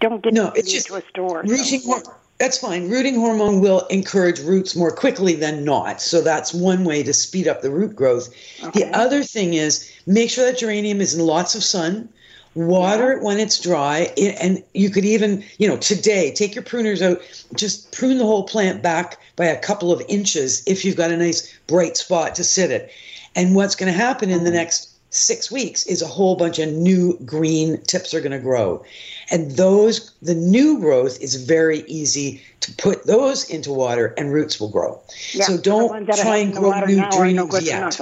[0.00, 1.44] don't get No, it it's just into a store.
[1.46, 2.88] so- rooting hor- that's fine.
[2.88, 6.00] Rooting hormone will encourage roots more quickly than not.
[6.00, 8.32] So that's one way to speed up the root growth.
[8.62, 8.84] Okay.
[8.84, 12.08] the other thing is make sure that geranium is in lots of sun
[12.54, 16.64] water it when it's dry i- and you could even you know today take your
[16.64, 17.20] pruners out
[17.54, 21.16] just prune the whole plant back by a couple of inches if you've got a
[21.16, 22.90] nice bright spot to sit it
[23.36, 24.56] and what's going to happen in the mm-hmm.
[24.56, 28.82] next six weeks is a whole bunch of new green tips are going to grow
[29.30, 34.58] and those the new growth is very easy to put those into water and roots
[34.60, 35.00] will grow
[35.32, 37.62] Yeah, so don't ones that I try and grow new now are no geraniums good
[37.62, 38.00] for yet.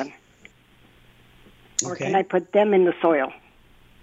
[1.85, 2.07] Or Okay.
[2.07, 3.33] can I put them in the soil?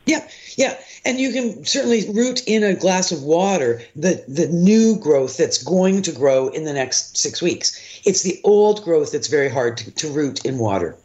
[0.06, 0.28] Yeah,
[0.58, 5.38] yeah, and you can certainly root in a glass of water the the new growth
[5.38, 8.02] that's going to grow in the next six weeks.
[8.06, 10.98] It's the old growth that's very hard to, to root in water.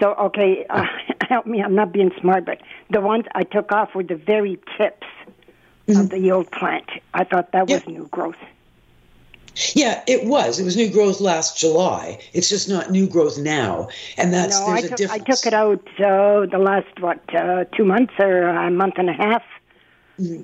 [0.00, 0.86] So, okay, uh,
[1.28, 1.62] help me.
[1.62, 5.06] I'm not being smart, but the ones I took off were the very tips
[5.86, 6.00] Mm-hmm.
[6.00, 6.88] of the old plant.
[7.12, 8.38] I thought that was new growth.
[9.74, 10.58] Yeah, it was.
[10.58, 12.18] It was new growth last July.
[12.32, 15.46] It's just not new growth now, and that's no, I there's a took, I took
[15.46, 19.42] it out uh, the last what uh, two months or a month and a half.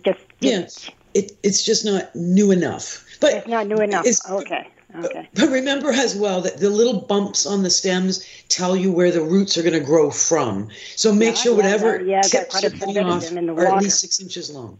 [0.04, 0.66] Just Yeah,
[1.14, 3.04] it, it's just not new enough.
[3.20, 4.06] But it's not new enough.
[4.06, 4.68] it's- Okay,
[5.04, 5.28] okay.
[5.34, 9.22] But remember as well that the little bumps on the stems tell you where the
[9.22, 10.68] roots are going to grow from.
[10.96, 12.32] So make Yeah, sure whatever yeah, tips
[12.62, 14.78] you're a cutting bit of off in the are at least six inches long.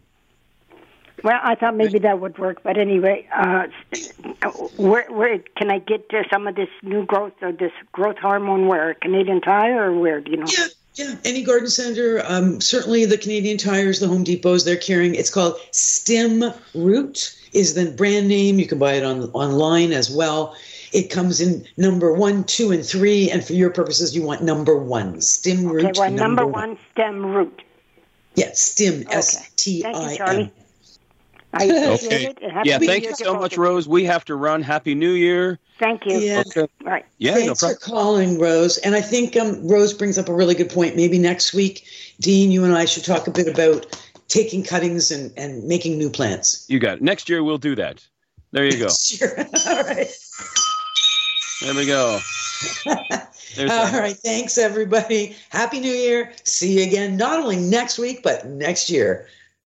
[1.23, 3.67] Well, I thought maybe that would work, but anyway, uh,
[4.77, 8.67] where where can I get some of this new growth or this growth hormone?
[8.67, 10.19] Where Canadian Tire or where?
[10.21, 10.47] Do you know?
[10.47, 11.15] Yeah, yeah.
[11.23, 15.15] Any garden center, um, certainly the Canadian Tires, the Home Depots, they're carrying.
[15.15, 16.43] It's called Stem
[16.73, 17.37] Root.
[17.53, 18.59] Is the brand name.
[18.59, 20.55] You can buy it on online as well.
[20.93, 23.29] It comes in number one, two, and three.
[23.29, 25.19] And for your purposes, you want number one.
[25.19, 25.83] Stim-Root.
[25.83, 27.61] Okay, well, number one stem root.
[28.35, 29.01] Yeah, Stim.
[29.01, 29.17] Okay.
[29.17, 30.15] S T I.
[30.33, 30.51] M.
[31.53, 32.47] I appreciate Okay.
[32.47, 32.65] it.
[32.65, 33.57] Yeah, thank you so much.
[33.57, 33.87] Rose.
[33.87, 34.61] We have to run.
[34.61, 35.59] Happy New Year.
[35.79, 36.17] Thank you.
[36.19, 36.43] Yeah.
[36.47, 36.67] Okay.
[36.83, 37.05] Right.
[37.17, 38.77] Yeah, no Thanks for calling, Rose.
[38.79, 40.95] And I think um, Rose brings up a really good point.
[40.95, 41.85] Maybe next week,
[42.19, 43.85] Dean, you and I should talk a bit about
[44.27, 46.65] taking cuttings and, and making new plants.
[46.69, 47.01] You got it.
[47.01, 48.07] Next year we'll do that.
[48.51, 48.87] There you go.
[48.99, 49.37] Sure.
[49.67, 50.07] All right.
[51.61, 52.19] There we go.
[53.55, 53.99] There's All that.
[53.99, 54.15] right.
[54.15, 55.35] Thanks, everybody.
[55.49, 56.31] Happy New Year.
[56.43, 59.27] See you again, not only next week, but next year.